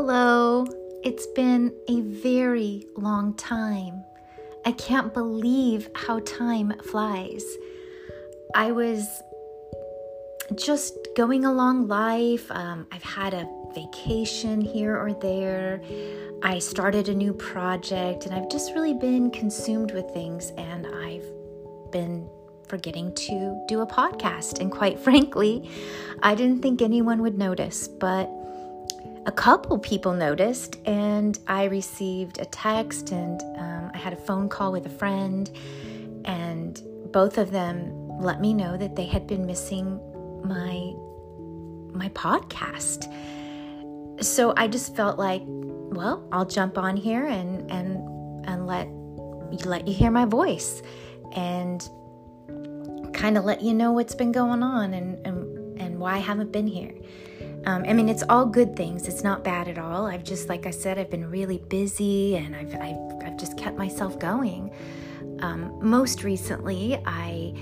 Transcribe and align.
Hello. 0.00 0.64
It's 1.02 1.26
been 1.26 1.74
a 1.88 2.02
very 2.02 2.86
long 2.96 3.34
time. 3.34 4.04
I 4.64 4.70
can't 4.70 5.12
believe 5.12 5.90
how 5.96 6.20
time 6.20 6.72
flies. 6.84 7.44
I 8.54 8.70
was 8.70 9.08
just 10.54 10.96
going 11.16 11.44
along 11.44 11.88
life. 11.88 12.48
Um, 12.52 12.86
I've 12.92 13.02
had 13.02 13.34
a 13.34 13.48
vacation 13.74 14.60
here 14.60 14.96
or 14.96 15.14
there. 15.14 15.82
I 16.44 16.60
started 16.60 17.08
a 17.08 17.14
new 17.14 17.32
project 17.32 18.24
and 18.24 18.32
I've 18.32 18.48
just 18.48 18.74
really 18.74 18.94
been 18.94 19.32
consumed 19.32 19.90
with 19.90 20.08
things 20.12 20.52
and 20.56 20.86
I've 20.86 21.26
been 21.90 22.30
forgetting 22.68 23.12
to 23.16 23.64
do 23.66 23.80
a 23.80 23.86
podcast. 23.86 24.60
And 24.60 24.70
quite 24.70 25.00
frankly, 25.06 25.68
I 26.22 26.36
didn't 26.36 26.62
think 26.62 26.82
anyone 26.82 27.20
would 27.22 27.36
notice, 27.36 27.88
but 27.88 28.30
a 29.28 29.32
couple 29.32 29.78
people 29.78 30.14
noticed, 30.14 30.78
and 30.86 31.38
I 31.46 31.64
received 31.64 32.38
a 32.38 32.46
text 32.46 33.12
and 33.12 33.42
um, 33.58 33.90
I 33.92 33.98
had 33.98 34.14
a 34.14 34.16
phone 34.16 34.48
call 34.48 34.72
with 34.72 34.86
a 34.86 34.88
friend, 34.88 35.50
and 36.24 36.82
both 37.12 37.36
of 37.36 37.50
them 37.50 38.08
let 38.20 38.40
me 38.40 38.54
know 38.54 38.78
that 38.78 38.96
they 38.96 39.04
had 39.04 39.26
been 39.26 39.44
missing 39.44 40.00
my 40.42 40.94
my 41.92 42.08
podcast. 42.14 43.04
So 44.24 44.54
I 44.56 44.66
just 44.66 44.96
felt 44.96 45.18
like, 45.18 45.42
well, 45.44 46.26
I'll 46.32 46.46
jump 46.46 46.78
on 46.78 46.96
here 46.96 47.26
and 47.26 47.70
and 47.70 48.46
and 48.46 48.66
let 48.66 48.88
let 49.66 49.86
you 49.86 49.92
hear 49.92 50.10
my 50.10 50.24
voice 50.24 50.82
and 51.32 51.86
kind 53.12 53.36
of 53.36 53.44
let 53.44 53.60
you 53.60 53.74
know 53.74 53.92
what's 53.92 54.14
been 54.14 54.32
going 54.32 54.62
on 54.62 54.94
and 54.94 55.26
and 55.26 55.78
and 55.78 55.98
why 55.98 56.14
I 56.14 56.18
haven't 56.18 56.50
been 56.50 56.66
here. 56.66 56.94
Um, 57.68 57.84
I 57.86 57.92
mean, 57.92 58.08
it's 58.08 58.22
all 58.30 58.46
good 58.46 58.74
things. 58.76 59.06
It's 59.08 59.22
not 59.22 59.44
bad 59.44 59.68
at 59.68 59.76
all. 59.76 60.06
I've 60.06 60.24
just, 60.24 60.48
like 60.48 60.64
I 60.64 60.70
said, 60.70 60.98
I've 60.98 61.10
been 61.10 61.30
really 61.30 61.58
busy 61.58 62.34
and 62.36 62.56
I've, 62.56 62.74
I've, 62.74 63.26
I've 63.26 63.36
just 63.36 63.58
kept 63.58 63.76
myself 63.76 64.18
going. 64.18 64.72
Um, 65.40 65.78
most 65.82 66.24
recently, 66.24 66.98
I 67.04 67.52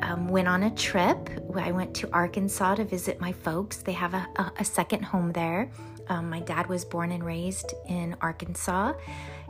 um, 0.00 0.26
went 0.26 0.48
on 0.48 0.64
a 0.64 0.70
trip. 0.72 1.30
I 1.54 1.70
went 1.70 1.94
to 1.94 2.12
Arkansas 2.12 2.74
to 2.74 2.84
visit 2.84 3.20
my 3.20 3.30
folks. 3.30 3.76
They 3.76 3.92
have 3.92 4.14
a, 4.14 4.26
a, 4.34 4.52
a 4.58 4.64
second 4.64 5.04
home 5.04 5.30
there. 5.30 5.70
Um, 6.08 6.28
my 6.28 6.40
dad 6.40 6.66
was 6.66 6.84
born 6.84 7.12
and 7.12 7.24
raised 7.24 7.72
in 7.88 8.16
Arkansas. 8.20 8.94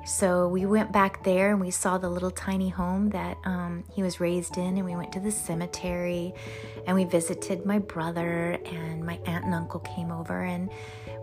So 0.05 0.49
we 0.49 0.67
went 0.67 0.93
back 0.93 1.23
there 1.23 1.53
and 1.53 1.61
we 1.61 1.71
saw 1.71 1.97
the 1.97 2.09
little 2.09 2.31
tiny 2.31 2.69
home 2.69 3.11
that 3.11 3.39
um, 3.45 3.85
he 3.95 4.03
was 4.03 4.19
raised 4.19 4.57
in, 4.57 4.77
and 4.77 4.85
we 4.85 4.97
went 4.97 5.13
to 5.13 5.21
the 5.21 5.31
cemetery 5.31 6.35
and 6.87 6.97
we 6.97 7.05
visited 7.05 7.65
my 7.65 7.79
brother, 7.79 8.59
and 8.65 9.05
my 9.05 9.21
aunt 9.27 9.45
and 9.45 9.55
uncle 9.55 9.81
came 9.81 10.11
over, 10.11 10.43
and 10.43 10.71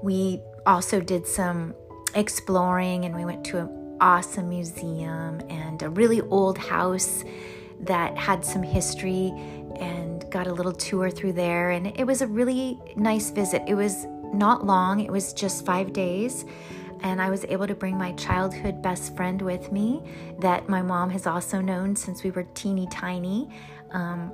we 0.01 0.41
also 0.65 1.01
did 1.01 1.27
some 1.27 1.73
exploring 2.15 3.05
and 3.05 3.15
we 3.15 3.25
went 3.25 3.43
to 3.45 3.57
an 3.57 3.97
awesome 4.01 4.49
museum 4.49 5.41
and 5.49 5.83
a 5.83 5.89
really 5.89 6.21
old 6.21 6.57
house 6.57 7.23
that 7.81 8.17
had 8.17 8.43
some 8.43 8.63
history 8.63 9.31
and 9.79 10.29
got 10.31 10.47
a 10.47 10.53
little 10.53 10.73
tour 10.73 11.09
through 11.09 11.33
there. 11.33 11.71
And 11.71 11.87
it 11.99 12.05
was 12.05 12.21
a 12.21 12.27
really 12.27 12.79
nice 12.95 13.29
visit. 13.29 13.61
It 13.67 13.75
was 13.75 14.05
not 14.33 14.65
long. 14.65 15.01
It 15.01 15.11
was 15.11 15.33
just 15.33 15.65
five 15.65 15.93
days 15.93 16.45
and 17.01 17.21
I 17.21 17.29
was 17.29 17.45
able 17.45 17.67
to 17.67 17.75
bring 17.75 17.97
my 17.97 18.11
childhood 18.13 18.81
best 18.81 19.15
friend 19.15 19.41
with 19.41 19.71
me 19.71 20.01
that 20.39 20.67
my 20.69 20.81
mom 20.81 21.09
has 21.11 21.27
also 21.27 21.61
known 21.61 21.95
since 21.95 22.23
we 22.23 22.31
were 22.31 22.43
teeny 22.53 22.87
tiny. 22.87 23.49
Um, 23.91 24.31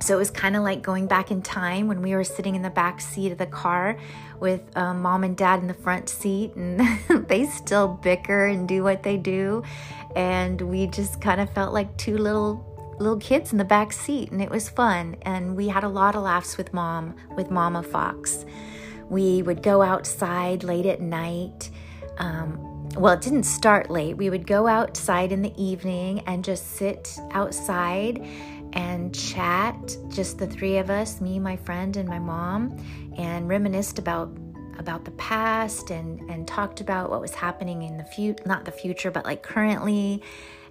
so 0.00 0.14
it 0.14 0.18
was 0.18 0.30
kind 0.30 0.56
of 0.56 0.62
like 0.62 0.82
going 0.82 1.06
back 1.06 1.30
in 1.30 1.42
time 1.42 1.86
when 1.86 2.00
we 2.00 2.14
were 2.14 2.24
sitting 2.24 2.54
in 2.54 2.62
the 2.62 2.70
back 2.70 3.00
seat 3.00 3.32
of 3.32 3.38
the 3.38 3.46
car 3.46 3.98
with 4.40 4.62
um, 4.74 5.02
mom 5.02 5.24
and 5.24 5.36
dad 5.36 5.60
in 5.60 5.66
the 5.66 5.74
front 5.74 6.08
seat, 6.08 6.54
and 6.56 6.80
they 7.28 7.44
still 7.46 7.88
bicker 7.88 8.46
and 8.46 8.66
do 8.66 8.82
what 8.82 9.02
they 9.02 9.18
do. 9.18 9.62
And 10.16 10.60
we 10.60 10.86
just 10.86 11.20
kind 11.20 11.40
of 11.40 11.50
felt 11.50 11.74
like 11.74 11.94
two 11.96 12.16
little 12.16 12.66
little 12.98 13.18
kids 13.18 13.52
in 13.52 13.58
the 13.58 13.64
back 13.64 13.92
seat, 13.92 14.30
and 14.30 14.42
it 14.42 14.50
was 14.50 14.68
fun. 14.68 15.16
And 15.22 15.56
we 15.56 15.68
had 15.68 15.84
a 15.84 15.88
lot 15.88 16.14
of 16.14 16.22
laughs 16.22 16.56
with 16.56 16.72
mom, 16.72 17.14
with 17.36 17.50
Mama 17.50 17.82
Fox. 17.82 18.44
We 19.10 19.42
would 19.42 19.62
go 19.62 19.82
outside 19.82 20.64
late 20.64 20.86
at 20.86 21.00
night. 21.00 21.70
Um, 22.18 22.88
well, 22.94 23.12
it 23.12 23.20
didn't 23.20 23.44
start 23.44 23.90
late. 23.90 24.16
We 24.16 24.30
would 24.30 24.46
go 24.46 24.66
outside 24.66 25.32
in 25.32 25.42
the 25.42 25.52
evening 25.62 26.20
and 26.20 26.44
just 26.44 26.76
sit 26.76 27.18
outside 27.32 28.24
and 28.72 29.14
chat, 29.14 29.96
just 30.08 30.38
the 30.38 30.46
three 30.46 30.78
of 30.78 30.90
us, 30.90 31.20
me, 31.20 31.38
my 31.38 31.56
friend, 31.56 31.96
and 31.96 32.08
my 32.08 32.18
mom, 32.18 32.76
and 33.18 33.48
reminisced 33.48 33.98
about 33.98 34.36
about 34.78 35.04
the 35.04 35.10
past 35.12 35.90
and 35.90 36.20
and 36.30 36.48
talked 36.48 36.80
about 36.80 37.10
what 37.10 37.20
was 37.20 37.34
happening 37.34 37.82
in 37.82 37.98
the 37.98 38.04
future, 38.04 38.42
not 38.46 38.64
the 38.64 38.72
future, 38.72 39.10
but 39.10 39.24
like 39.26 39.42
currently 39.42 40.22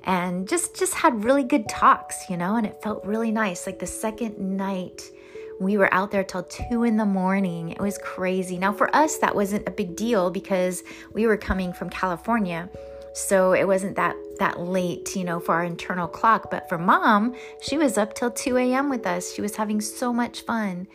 and 0.03 0.47
just 0.47 0.75
just 0.75 0.93
had 0.93 1.23
really 1.23 1.43
good 1.43 1.67
talks, 1.67 2.29
you 2.29 2.37
know, 2.37 2.55
and 2.55 2.65
it 2.65 2.81
felt 2.81 3.03
really 3.05 3.31
nice. 3.31 3.65
Like 3.65 3.79
the 3.79 3.87
second 3.87 4.39
night 4.39 5.11
we 5.59 5.77
were 5.77 5.93
out 5.93 6.11
there 6.11 6.23
till 6.23 6.43
two 6.43 6.83
in 6.83 6.97
the 6.97 7.05
morning. 7.05 7.71
It 7.71 7.81
was 7.81 7.97
crazy. 7.97 8.57
Now, 8.57 8.71
for 8.71 8.93
us, 8.95 9.17
that 9.17 9.35
wasn't 9.35 9.67
a 9.67 9.71
big 9.71 9.95
deal 9.95 10.31
because 10.31 10.83
we 11.13 11.27
were 11.27 11.37
coming 11.37 11.73
from 11.73 11.89
California. 11.89 12.69
So 13.13 13.53
it 13.53 13.67
wasn't 13.67 13.97
that 13.97 14.15
that 14.39 14.59
late, 14.59 15.15
you 15.15 15.25
know, 15.25 15.39
for 15.41 15.53
our 15.55 15.65
internal 15.65 16.07
clock. 16.07 16.49
But 16.49 16.69
for 16.69 16.77
mom, 16.77 17.35
she 17.61 17.77
was 17.77 17.97
up 17.97 18.13
till 18.13 18.31
2 18.31 18.55
a.m. 18.57 18.89
with 18.89 19.05
us. 19.05 19.33
She 19.33 19.41
was 19.41 19.57
having 19.57 19.81
so 19.81 20.13
much 20.13 20.41
fun. 20.41 20.87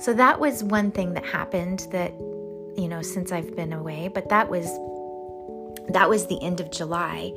So 0.00 0.12
that 0.14 0.40
was 0.40 0.64
one 0.64 0.90
thing 0.90 1.14
that 1.14 1.24
happened 1.24 1.86
that, 1.92 2.12
you 2.76 2.88
know, 2.88 3.00
since 3.00 3.30
I've 3.30 3.54
been 3.54 3.72
away. 3.72 4.08
But 4.12 4.28
that 4.30 4.50
was 4.50 4.66
that 5.88 6.08
was 6.08 6.26
the 6.26 6.42
end 6.42 6.60
of 6.60 6.72
July. 6.72 7.32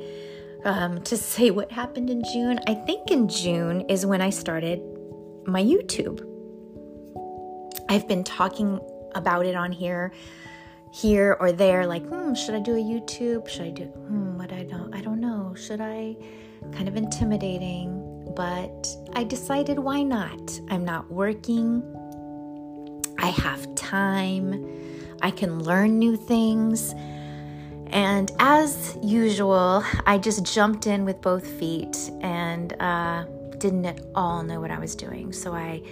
Um, 0.64 1.02
to 1.02 1.16
say 1.16 1.52
what 1.52 1.70
happened 1.70 2.10
in 2.10 2.24
June, 2.32 2.58
I 2.66 2.74
think 2.74 3.12
in 3.12 3.28
June 3.28 3.82
is 3.82 4.04
when 4.04 4.20
I 4.20 4.30
started 4.30 4.80
my 5.46 5.62
YouTube. 5.62 6.24
I've 7.88 8.06
been 8.06 8.24
talking 8.24 8.80
about 9.14 9.46
it 9.46 9.54
on 9.54 9.72
here 9.72 10.12
here 10.92 11.36
or 11.40 11.52
there 11.52 11.86
like 11.86 12.04
hmm 12.06 12.32
should 12.34 12.54
i 12.54 12.60
do 12.60 12.74
a 12.74 12.82
youtube? 12.82 13.48
Should 13.48 13.66
i 13.66 13.70
do 13.70 13.84
hmm 13.84 14.38
what 14.38 14.52
i 14.52 14.62
don't 14.64 14.94
i 14.94 15.00
don't 15.00 15.20
know. 15.20 15.54
Should 15.54 15.80
i? 15.80 16.16
Kind 16.72 16.88
of 16.88 16.96
intimidating 16.96 18.32
but 18.36 18.86
i 19.14 19.24
decided 19.24 19.78
why 19.78 20.02
not? 20.02 20.60
I'm 20.70 20.84
not 20.84 21.10
working. 21.10 21.82
I 23.18 23.28
have 23.28 23.74
time. 23.74 24.64
I 25.22 25.30
can 25.30 25.62
learn 25.64 25.98
new 25.98 26.16
things. 26.16 26.94
And 27.90 28.30
as 28.38 28.96
usual 29.02 29.82
i 30.06 30.18
just 30.18 30.44
jumped 30.44 30.86
in 30.86 31.04
with 31.04 31.20
both 31.20 31.46
feet 31.46 32.10
and 32.20 32.74
uh, 32.80 33.24
didn't 33.58 33.86
at 33.86 34.00
all 34.14 34.42
know 34.42 34.60
what 34.60 34.70
i 34.70 34.78
was 34.78 34.94
doing. 34.94 35.32
So 35.32 35.52
i 35.54 35.82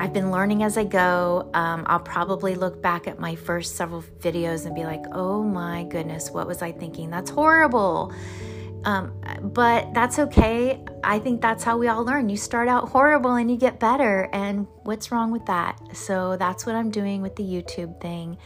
I've 0.00 0.14
been 0.14 0.30
learning 0.30 0.62
as 0.62 0.78
I 0.78 0.84
go. 0.84 1.50
Um, 1.52 1.84
I'll 1.86 2.00
probably 2.00 2.54
look 2.54 2.80
back 2.80 3.06
at 3.06 3.18
my 3.18 3.34
first 3.34 3.76
several 3.76 4.02
videos 4.20 4.64
and 4.64 4.74
be 4.74 4.84
like, 4.84 5.04
oh 5.12 5.42
my 5.42 5.84
goodness, 5.84 6.30
what 6.30 6.46
was 6.46 6.62
I 6.62 6.72
thinking? 6.72 7.10
That's 7.10 7.30
horrible. 7.30 8.12
Um, 8.84 9.12
but 9.42 9.92
that's 9.92 10.18
okay. 10.18 10.82
I 11.04 11.18
think 11.18 11.42
that's 11.42 11.62
how 11.62 11.76
we 11.76 11.88
all 11.88 12.02
learn. 12.02 12.30
You 12.30 12.38
start 12.38 12.66
out 12.66 12.88
horrible 12.88 13.34
and 13.34 13.50
you 13.50 13.58
get 13.58 13.78
better. 13.78 14.28
And 14.32 14.66
what's 14.84 15.12
wrong 15.12 15.30
with 15.30 15.44
that? 15.46 15.78
So 15.92 16.36
that's 16.38 16.64
what 16.64 16.74
I'm 16.74 16.90
doing 16.90 17.20
with 17.20 17.36
the 17.36 17.42
YouTube 17.42 18.00
thing. 18.00 18.38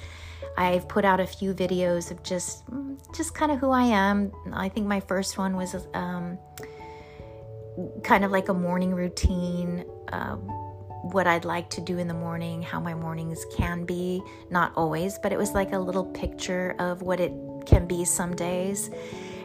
I've 0.57 0.89
put 0.89 1.05
out 1.05 1.21
a 1.21 1.27
few 1.27 1.55
videos 1.55 2.11
of 2.11 2.23
just 2.23 2.65
just 3.15 3.35
kind 3.35 3.51
of 3.51 3.59
who 3.59 3.71
I 3.71 3.85
am. 3.85 4.33
I 4.53 4.69
think 4.69 4.87
my 4.87 5.01
first 5.01 5.37
one 5.37 5.57
was 5.57 5.75
um, 5.95 6.39
kind 8.03 8.25
of 8.25 8.31
like 8.31 8.49
a 8.49 8.55
morning 8.55 8.95
routine. 8.95 9.85
Uh, 10.13 10.37
what 11.13 11.27
I'd 11.27 11.45
like 11.45 11.69
to 11.71 11.81
do 11.81 11.99
in 11.99 12.09
the 12.09 12.15
morning, 12.15 12.63
how 12.63 12.81
my 12.81 12.95
mornings 12.95 13.45
can 13.57 13.85
be, 13.85 14.23
not 14.51 14.73
always, 14.75 15.19
but 15.19 15.33
it 15.33 15.39
was 15.39 15.53
like 15.53 15.73
a 15.73 15.79
little 15.79 16.07
picture 16.07 16.75
of 16.79 17.03
what 17.03 17.21
it 17.21 17.33
can 17.67 17.87
be 17.87 18.05
some 18.05 18.35
days. 18.35 18.91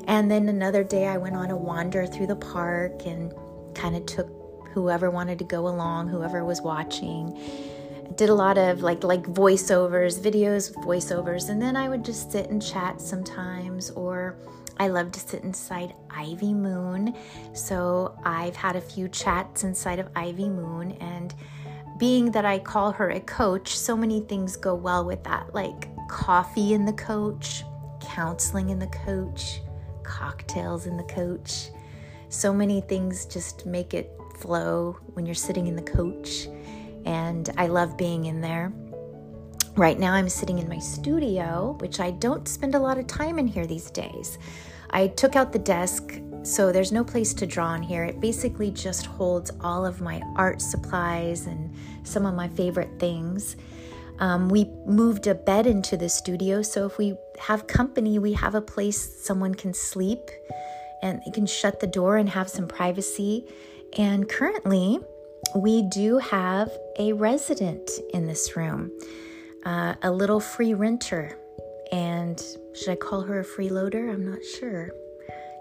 And 0.07 0.31
then 0.31 0.47
another 0.47 0.83
day 0.83 1.07
I 1.07 1.17
went 1.17 1.35
on 1.35 1.51
a 1.51 1.57
wander 1.57 2.07
through 2.07 2.27
the 2.27 2.35
park 2.35 3.05
and 3.05 3.33
kind 3.75 3.95
of 3.95 4.05
took 4.05 4.29
whoever 4.73 5.09
wanted 5.09 5.37
to 5.39 5.45
go 5.45 5.67
along, 5.67 6.07
whoever 6.07 6.45
was 6.45 6.61
watching. 6.61 7.37
Did 8.15 8.29
a 8.29 8.33
lot 8.33 8.57
of 8.57 8.81
like 8.81 9.03
like 9.03 9.23
voiceovers, 9.23 10.19
videos 10.19 10.73
voiceovers, 10.83 11.49
and 11.49 11.61
then 11.61 11.75
I 11.75 11.89
would 11.89 12.03
just 12.03 12.31
sit 12.31 12.49
and 12.49 12.61
chat 12.61 13.01
sometimes 13.01 13.91
or 13.91 14.37
I 14.79 14.87
love 14.87 15.11
to 15.11 15.19
sit 15.19 15.43
inside 15.43 15.93
Ivy 16.09 16.53
Moon. 16.53 17.13
So 17.53 18.17
I've 18.23 18.55
had 18.55 18.77
a 18.77 18.81
few 18.81 19.09
chats 19.09 19.63
inside 19.63 19.99
of 19.99 20.07
Ivy 20.15 20.49
Moon, 20.49 20.93
and 20.93 21.35
being 21.97 22.31
that 22.31 22.45
I 22.45 22.59
call 22.59 22.93
her 22.93 23.09
a 23.09 23.19
coach, 23.19 23.77
so 23.77 23.95
many 23.95 24.21
things 24.21 24.55
go 24.55 24.73
well 24.73 25.03
with 25.03 25.23
that, 25.25 25.53
like 25.53 25.89
coffee 26.07 26.73
in 26.73 26.85
the 26.85 26.93
coach, 26.93 27.63
counseling 27.99 28.69
in 28.69 28.79
the 28.79 28.87
coach, 28.87 29.59
cocktails 30.03 30.87
in 30.87 30.95
the 30.95 31.03
coach. 31.03 31.69
So 32.29 32.53
many 32.53 32.79
things 32.79 33.25
just 33.25 33.65
make 33.65 33.93
it 33.93 34.11
flow 34.37 34.97
when 35.13 35.25
you're 35.25 35.35
sitting 35.35 35.67
in 35.67 35.75
the 35.75 35.81
coach, 35.81 36.47
and 37.05 37.49
I 37.57 37.67
love 37.67 37.97
being 37.97 38.25
in 38.25 38.39
there. 38.39 38.71
Right 39.75 39.99
now, 39.99 40.13
I'm 40.13 40.29
sitting 40.29 40.59
in 40.59 40.67
my 40.67 40.79
studio, 40.79 41.77
which 41.79 41.99
I 41.99 42.11
don't 42.11 42.47
spend 42.47 42.75
a 42.75 42.79
lot 42.79 42.97
of 42.97 43.07
time 43.07 43.39
in 43.39 43.47
here 43.47 43.65
these 43.65 43.89
days. 43.91 44.37
I 44.89 45.07
took 45.07 45.35
out 45.35 45.53
the 45.53 45.59
desk, 45.59 46.19
so 46.43 46.71
there's 46.71 46.91
no 46.91 47.03
place 47.03 47.33
to 47.35 47.45
draw 47.45 47.75
in 47.75 47.83
here. 47.83 48.03
It 48.03 48.19
basically 48.19 48.71
just 48.71 49.05
holds 49.05 49.51
all 49.61 49.85
of 49.85 50.01
my 50.01 50.21
art 50.35 50.61
supplies 50.61 51.45
and 51.45 51.73
some 52.03 52.25
of 52.25 52.33
my 52.33 52.47
favorite 52.49 52.99
things. 52.99 53.55
Um, 54.19 54.49
we 54.49 54.65
moved 54.85 55.27
a 55.27 55.35
bed 55.35 55.65
into 55.65 55.95
the 55.95 56.09
studio, 56.09 56.61
so 56.61 56.85
if 56.85 56.97
we 56.97 57.15
have 57.39 57.67
company, 57.67 58.19
we 58.19 58.33
have 58.33 58.55
a 58.55 58.61
place 58.61 59.23
someone 59.23 59.55
can 59.55 59.73
sleep 59.73 60.29
and 61.01 61.21
can 61.33 61.45
shut 61.45 61.79
the 61.79 61.87
door 61.87 62.17
and 62.17 62.27
have 62.27 62.49
some 62.49 62.67
privacy. 62.67 63.45
And 63.97 64.27
currently, 64.27 64.99
we 65.55 65.83
do 65.83 66.17
have 66.17 66.69
a 66.97 67.13
resident 67.13 67.89
in 68.13 68.27
this 68.27 68.57
room, 68.57 68.91
uh, 69.65 69.95
a 70.01 70.11
little 70.11 70.39
free 70.39 70.73
renter. 70.73 71.37
And 71.91 72.39
should 72.73 72.89
I 72.89 72.95
call 72.95 73.21
her 73.21 73.39
a 73.39 73.45
freeloader? 73.45 74.11
I'm 74.11 74.29
not 74.29 74.43
sure. 74.43 74.91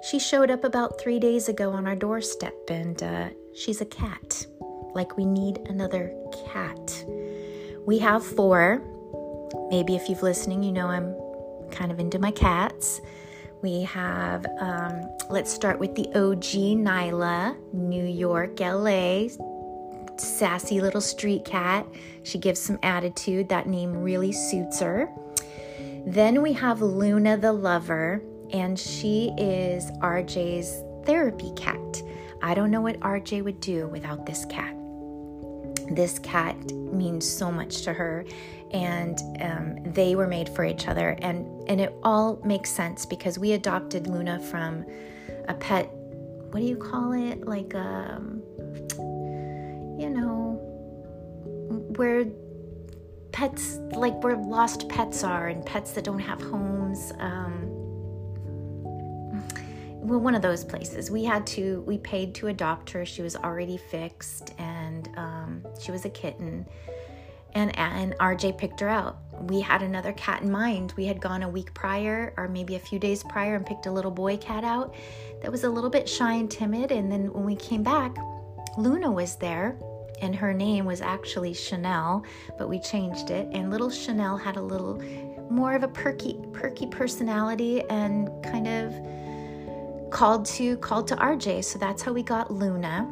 She 0.02 0.18
showed 0.18 0.50
up 0.50 0.64
about 0.64 1.00
three 1.00 1.18
days 1.18 1.48
ago 1.48 1.70
on 1.72 1.86
our 1.86 1.96
doorstep, 1.96 2.54
and 2.70 3.02
uh, 3.02 3.28
she's 3.54 3.80
a 3.80 3.86
cat. 3.86 4.46
Like, 4.94 5.16
we 5.16 5.24
need 5.24 5.58
another 5.66 6.14
cat. 6.52 7.04
We 7.86 7.98
have 7.98 8.24
four. 8.24 8.82
Maybe 9.70 9.96
if 9.96 10.08
you've 10.08 10.22
listening, 10.22 10.62
you 10.62 10.72
know 10.72 10.86
I'm 10.86 11.14
kind 11.70 11.90
of 11.90 11.98
into 11.98 12.18
my 12.18 12.30
cats. 12.30 13.00
We 13.60 13.82
have, 13.82 14.46
um, 14.60 15.02
let's 15.30 15.52
start 15.52 15.80
with 15.80 15.94
the 15.96 16.06
OG 16.14 16.78
Nyla, 16.78 17.56
New 17.72 18.04
York, 18.04 18.60
LA, 18.60 19.28
sassy 20.20 20.80
little 20.80 21.00
street 21.00 21.44
cat. 21.44 21.86
She 22.22 22.38
gives 22.38 22.60
some 22.60 22.78
attitude. 22.82 23.48
That 23.48 23.66
name 23.66 24.02
really 24.02 24.32
suits 24.32 24.80
her. 24.80 25.08
Then 26.06 26.42
we 26.42 26.52
have 26.54 26.80
Luna 26.80 27.36
the 27.36 27.52
Lover, 27.52 28.22
and 28.52 28.78
she 28.78 29.32
is 29.36 29.90
RJ's 30.00 30.82
therapy 31.06 31.52
cat. 31.56 32.02
I 32.42 32.54
don't 32.54 32.70
know 32.70 32.80
what 32.80 32.98
RJ 33.00 33.44
would 33.44 33.60
do 33.60 33.88
without 33.88 34.26
this 34.26 34.44
cat 34.46 34.74
this 35.90 36.18
cat 36.18 36.56
means 36.72 37.28
so 37.28 37.50
much 37.50 37.82
to 37.82 37.92
her 37.92 38.24
and 38.72 39.20
um, 39.40 39.92
they 39.92 40.14
were 40.14 40.26
made 40.26 40.48
for 40.48 40.64
each 40.64 40.88
other 40.88 41.16
and 41.22 41.46
and 41.68 41.80
it 41.80 41.94
all 42.02 42.40
makes 42.44 42.70
sense 42.70 43.06
because 43.06 43.38
we 43.38 43.52
adopted 43.52 44.06
luna 44.06 44.38
from 44.38 44.84
a 45.48 45.54
pet 45.54 45.90
what 46.50 46.60
do 46.60 46.66
you 46.66 46.76
call 46.76 47.12
it 47.12 47.46
like 47.46 47.74
um 47.74 48.42
you 49.98 50.10
know 50.10 50.58
where 51.96 52.24
pets 53.32 53.78
like 53.92 54.22
where 54.22 54.36
lost 54.36 54.88
pets 54.88 55.24
are 55.24 55.48
and 55.48 55.64
pets 55.66 55.92
that 55.92 56.04
don't 56.04 56.18
have 56.18 56.40
homes 56.40 57.12
um 57.18 57.68
well, 60.08 60.20
one 60.20 60.34
of 60.34 60.42
those 60.42 60.64
places. 60.64 61.10
We 61.10 61.24
had 61.24 61.46
to, 61.48 61.82
we 61.86 61.98
paid 61.98 62.34
to 62.36 62.46
adopt 62.48 62.90
her. 62.90 63.04
She 63.04 63.20
was 63.20 63.36
already 63.36 63.76
fixed 63.76 64.54
and 64.58 65.08
um, 65.16 65.66
she 65.80 65.92
was 65.92 66.06
a 66.06 66.08
kitten. 66.08 66.66
And, 67.54 67.76
and 67.78 68.14
RJ 68.18 68.56
picked 68.58 68.80
her 68.80 68.88
out. 68.88 69.18
We 69.40 69.60
had 69.60 69.82
another 69.82 70.12
cat 70.12 70.42
in 70.42 70.50
mind. 70.50 70.94
We 70.96 71.04
had 71.06 71.20
gone 71.20 71.42
a 71.42 71.48
week 71.48 71.74
prior 71.74 72.32
or 72.36 72.48
maybe 72.48 72.76
a 72.76 72.78
few 72.78 72.98
days 72.98 73.22
prior 73.22 73.54
and 73.56 73.66
picked 73.66 73.86
a 73.86 73.90
little 73.90 74.10
boy 74.10 74.38
cat 74.38 74.64
out 74.64 74.94
that 75.42 75.50
was 75.50 75.64
a 75.64 75.68
little 75.68 75.90
bit 75.90 76.08
shy 76.08 76.34
and 76.34 76.50
timid. 76.50 76.90
And 76.90 77.12
then 77.12 77.32
when 77.32 77.44
we 77.44 77.56
came 77.56 77.82
back, 77.82 78.16
Luna 78.78 79.10
was 79.10 79.36
there 79.36 79.76
and 80.20 80.34
her 80.34 80.52
name 80.52 80.84
was 80.84 81.00
actually 81.00 81.54
Chanel, 81.54 82.24
but 82.56 82.68
we 82.68 82.78
changed 82.78 83.30
it. 83.30 83.48
And 83.52 83.70
little 83.70 83.90
Chanel 83.90 84.36
had 84.36 84.56
a 84.56 84.62
little 84.62 85.02
more 85.50 85.74
of 85.74 85.82
a 85.82 85.88
perky, 85.88 86.38
perky 86.52 86.86
personality 86.86 87.82
and 87.88 88.28
kind 88.42 88.68
of 88.68 90.10
called 90.10 90.44
to 90.46 90.76
called 90.78 91.08
to 91.08 91.16
RJ. 91.16 91.64
So 91.64 91.78
that's 91.78 92.02
how 92.02 92.12
we 92.12 92.22
got 92.22 92.50
Luna. 92.50 93.06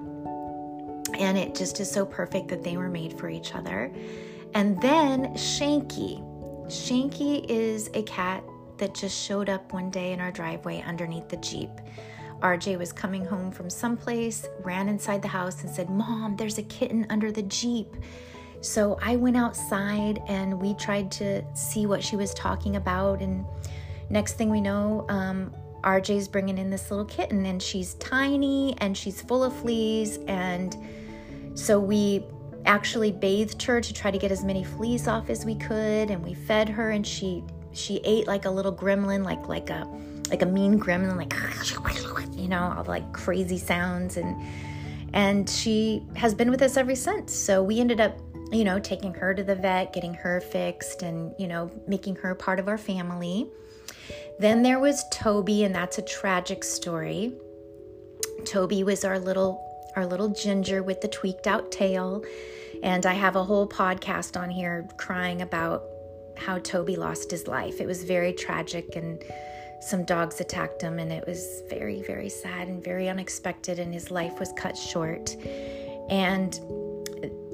And 1.18 1.38
it 1.38 1.54
just 1.54 1.80
is 1.80 1.90
so 1.90 2.04
perfect 2.04 2.48
that 2.48 2.62
they 2.62 2.76
were 2.76 2.90
made 2.90 3.18
for 3.18 3.28
each 3.28 3.54
other. 3.54 3.92
And 4.54 4.80
then 4.80 5.34
Shanky. 5.34 6.22
Shanky 6.66 7.46
is 7.48 7.90
a 7.94 8.02
cat 8.02 8.42
that 8.78 8.94
just 8.94 9.16
showed 9.16 9.48
up 9.48 9.72
one 9.72 9.90
day 9.90 10.12
in 10.12 10.20
our 10.20 10.32
driveway 10.32 10.82
underneath 10.82 11.28
the 11.28 11.36
Jeep. 11.38 11.70
RJ 12.40 12.78
was 12.78 12.92
coming 12.92 13.24
home 13.24 13.50
from 13.50 13.70
someplace, 13.70 14.46
ran 14.62 14.88
inside 14.88 15.22
the 15.22 15.28
house 15.28 15.62
and 15.62 15.70
said, 15.74 15.90
Mom, 15.90 16.36
there's 16.36 16.58
a 16.58 16.62
kitten 16.62 17.06
under 17.10 17.32
the 17.32 17.42
Jeep. 17.42 17.94
So 18.60 18.98
I 19.02 19.16
went 19.16 19.36
outside 19.36 20.22
and 20.26 20.60
we 20.60 20.74
tried 20.74 21.10
to 21.12 21.42
see 21.54 21.86
what 21.86 22.02
she 22.02 22.16
was 22.16 22.34
talking 22.34 22.76
about. 22.76 23.20
And 23.20 23.44
next 24.10 24.34
thing 24.34 24.50
we 24.50 24.60
know, 24.60 25.06
um, 25.08 25.54
RJ's 25.82 26.26
bringing 26.26 26.58
in 26.58 26.68
this 26.68 26.90
little 26.90 27.04
kitten, 27.04 27.46
and 27.46 27.62
she's 27.62 27.94
tiny 27.94 28.74
and 28.78 28.96
she's 28.96 29.22
full 29.22 29.44
of 29.44 29.56
fleas. 29.56 30.18
And 30.26 30.76
so 31.54 31.78
we 31.78 32.24
actually 32.64 33.12
bathed 33.12 33.62
her 33.62 33.80
to 33.80 33.94
try 33.94 34.10
to 34.10 34.18
get 34.18 34.32
as 34.32 34.44
many 34.44 34.64
fleas 34.64 35.06
off 35.06 35.30
as 35.30 35.44
we 35.44 35.54
could, 35.54 36.10
and 36.10 36.22
we 36.24 36.34
fed 36.34 36.68
her, 36.68 36.90
and 36.90 37.06
she 37.06 37.44
she 37.72 38.00
ate 38.04 38.26
like 38.26 38.46
a 38.46 38.50
little 38.50 38.72
gremlin, 38.74 39.24
like 39.24 39.46
like 39.48 39.70
a 39.70 39.88
like 40.30 40.42
a 40.42 40.46
mean 40.46 40.78
gremlin, 40.78 41.16
like 41.16 41.34
you 42.36 42.48
know, 42.48 42.74
all 42.76 42.84
the 42.84 42.90
like 42.90 43.12
crazy 43.12 43.58
sounds, 43.58 44.16
and 44.16 44.36
and 45.12 45.48
she 45.48 46.04
has 46.16 46.34
been 46.34 46.50
with 46.50 46.62
us 46.62 46.76
ever 46.76 46.94
since. 46.94 47.34
So 47.34 47.62
we 47.62 47.80
ended 47.80 48.00
up 48.00 48.18
you 48.52 48.64
know, 48.64 48.78
taking 48.78 49.12
her 49.14 49.34
to 49.34 49.42
the 49.42 49.54
vet, 49.54 49.92
getting 49.92 50.14
her 50.14 50.40
fixed, 50.40 51.02
and, 51.02 51.34
you 51.38 51.48
know, 51.48 51.70
making 51.86 52.16
her 52.16 52.34
part 52.34 52.60
of 52.60 52.68
our 52.68 52.78
family. 52.78 53.50
Then 54.38 54.62
there 54.62 54.78
was 54.78 55.04
Toby, 55.10 55.64
and 55.64 55.74
that's 55.74 55.98
a 55.98 56.02
tragic 56.02 56.62
story. 56.62 57.34
Toby 58.44 58.84
was 58.84 59.04
our 59.04 59.18
little 59.18 59.62
our 59.96 60.04
little 60.04 60.28
ginger 60.28 60.82
with 60.82 61.00
the 61.00 61.08
tweaked 61.08 61.46
out 61.46 61.72
tail, 61.72 62.22
and 62.82 63.06
I 63.06 63.14
have 63.14 63.34
a 63.34 63.42
whole 63.42 63.66
podcast 63.66 64.38
on 64.38 64.50
here 64.50 64.86
crying 64.98 65.40
about 65.40 65.84
how 66.36 66.58
Toby 66.58 66.96
lost 66.96 67.30
his 67.30 67.48
life. 67.48 67.80
It 67.80 67.86
was 67.86 68.04
very 68.04 68.34
tragic 68.34 68.94
and 68.94 69.24
some 69.80 70.04
dogs 70.04 70.40
attacked 70.40 70.82
him 70.82 70.98
and 70.98 71.12
it 71.12 71.26
was 71.26 71.62
very 71.68 72.02
very 72.02 72.28
sad 72.28 72.68
and 72.68 72.82
very 72.82 73.08
unexpected 73.08 73.78
and 73.78 73.92
his 73.92 74.10
life 74.10 74.38
was 74.38 74.52
cut 74.56 74.76
short. 74.76 75.36
And 76.08 76.58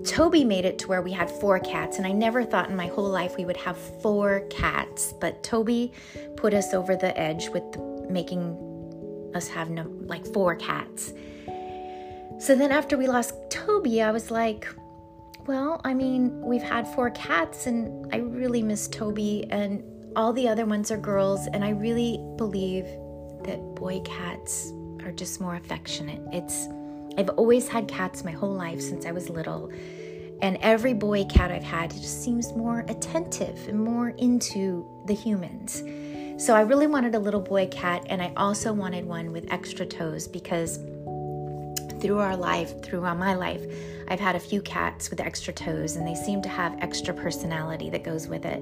Toby 0.05 0.45
made 0.45 0.65
it 0.65 0.79
to 0.81 0.89
where 0.89 1.03
we 1.03 1.13
had 1.13 1.31
four 1.31 1.61
cats, 1.61 1.99
and 1.99 2.07
I 2.07 2.13
never 2.13 2.45
thought 2.45 2.69
in 2.69 2.77
my 2.77 2.87
whole 2.87 3.09
life 3.09 3.37
we 3.37 3.45
would 3.45 3.57
have 3.59 3.77
four 3.77 4.41
cats. 4.51 5.15
But 5.21 5.43
Toby 5.43 5.93
put 6.37 6.55
us 6.55 6.75
over 6.75 6.97
the 6.97 7.17
edge 7.19 7.49
with 7.51 7.71
the, 7.73 8.07
making 8.11 9.31
us 9.35 9.49
have 9.49 9.71
no, 9.71 9.85
like 10.07 10.27
four 10.27 10.57
cats. 10.57 11.13
So 12.39 12.57
then 12.57 12.73
after 12.73 12.97
we 12.97 13.07
lost 13.07 13.35
Toby, 13.51 14.03
I 14.03 14.11
was 14.11 14.31
like, 14.31 14.67
well, 15.47 15.81
I 15.85 15.95
mean, 15.95 16.41
we've 16.41 16.63
had 16.63 16.89
four 16.89 17.11
cats, 17.11 17.67
and 17.67 18.13
I 18.13 18.19
really 18.19 18.63
miss 18.63 18.89
Toby, 18.89 19.47
and 19.51 19.83
all 20.17 20.33
the 20.33 20.49
other 20.49 20.67
ones 20.67 20.91
are 20.91 20.97
girls, 20.97 21.47
and 21.49 21.65
I 21.65 21.71
really 21.71 22.19
believe 22.37 22.85
that 23.45 23.59
boy 23.75 24.01
cats 24.01 24.73
are 25.05 25.13
just 25.13 25.41
more 25.41 25.57
affectionate. 25.57 26.21
It's 26.33 26.69
I've 27.19 27.31
always 27.31 27.69
had 27.69 27.89
cats 27.89 28.25
my 28.25 28.31
whole 28.33 28.55
life 28.55 28.81
since 28.81 29.05
I 29.05 29.13
was 29.13 29.29
little. 29.29 29.71
And 30.41 30.59
every 30.61 30.95
boy 30.95 31.25
cat 31.25 31.53
I've 31.53 31.63
had 31.63 31.91
just 31.91 32.23
seems 32.23 32.53
more 32.55 32.85
attentive 32.89 33.69
and 33.69 33.79
more 33.79 34.09
into 34.11 34.87
the 35.07 35.15
humans. 35.15 35.83
So 36.43 36.57
I 36.57 36.63
really 36.63 36.87
wanted 36.89 37.15
a 37.15 37.19
little 37.19 37.41
boy 37.41 37.69
cat, 37.69 38.05
and 38.09 38.21
I 38.21 38.33
also 38.37 38.73
wanted 38.73 39.05
one 39.05 39.31
with 39.31 39.53
extra 39.53 39.87
toes 39.87 40.27
because 40.27 40.79
through 42.01 42.19
our 42.19 42.37
life, 42.37 42.83
throughout 42.83 43.13
uh, 43.13 43.21
my 43.21 43.35
life, 43.35 43.63
I've 44.09 44.19
had 44.19 44.35
a 44.35 44.41
few 44.41 44.61
cats 44.61 45.09
with 45.09 45.21
extra 45.21 45.53
toes, 45.53 45.95
and 45.95 46.05
they 46.05 46.17
seem 46.17 46.43
to 46.43 46.49
have 46.49 46.77
extra 46.81 47.15
personality 47.15 47.91
that 47.91 48.03
goes 48.03 48.27
with 48.27 48.45
it. 48.45 48.61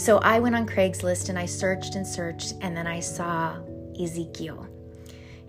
So 0.00 0.18
I 0.18 0.40
went 0.40 0.56
on 0.56 0.66
Craigslist 0.66 1.28
and 1.28 1.38
I 1.38 1.46
searched 1.46 1.94
and 1.94 2.06
searched, 2.06 2.54
and 2.62 2.76
then 2.76 2.86
I 2.86 3.00
saw 3.00 3.58
Ezekiel 4.00 4.66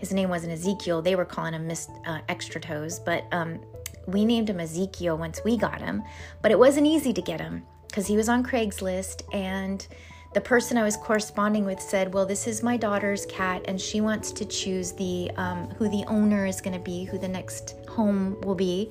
his 0.02 0.12
name 0.12 0.30
wasn't 0.30 0.52
Ezekiel. 0.52 1.04
They 1.04 1.16
were 1.16 1.26
calling 1.26 1.54
him 1.54 1.68
Miss 1.68 1.88
uh, 2.08 2.22
Extra 2.28 2.60
Toes, 2.60 3.00
but 3.00 3.24
um, 3.32 3.62
we 4.08 4.26
named 4.26 4.50
him 4.50 4.60
Ezekiel 4.60 5.16
once 5.16 5.42
we 5.46 5.56
got 5.56 5.80
him. 5.80 6.02
But 6.42 6.52
it 6.52 6.58
wasn't 6.58 6.88
easy 6.88 7.14
to 7.14 7.22
get 7.22 7.40
him 7.40 7.64
because 7.88 8.08
he 8.08 8.18
was 8.18 8.28
on 8.28 8.44
Craigslist 8.44 9.22
and 9.32 9.88
the 10.34 10.42
person 10.42 10.76
I 10.76 10.84
was 10.84 10.98
corresponding 10.98 11.66
with 11.66 11.80
said, 11.80 12.14
"Well, 12.14 12.26
this 12.26 12.48
is 12.48 12.64
my 12.64 12.78
daughter's 12.78 13.28
cat, 13.28 13.64
and 13.66 13.80
she 13.80 14.02
wants 14.02 14.32
to 14.32 14.46
choose 14.46 14.94
the 14.94 15.30
um, 15.36 15.70
who 15.78 15.88
the 15.88 16.04
owner 16.08 16.48
is 16.48 16.62
going 16.62 16.74
to 16.74 16.84
be, 16.84 17.04
who 17.04 17.20
the 17.20 17.28
next 17.28 17.76
home 17.88 18.42
will 18.42 18.56
be, 18.56 18.90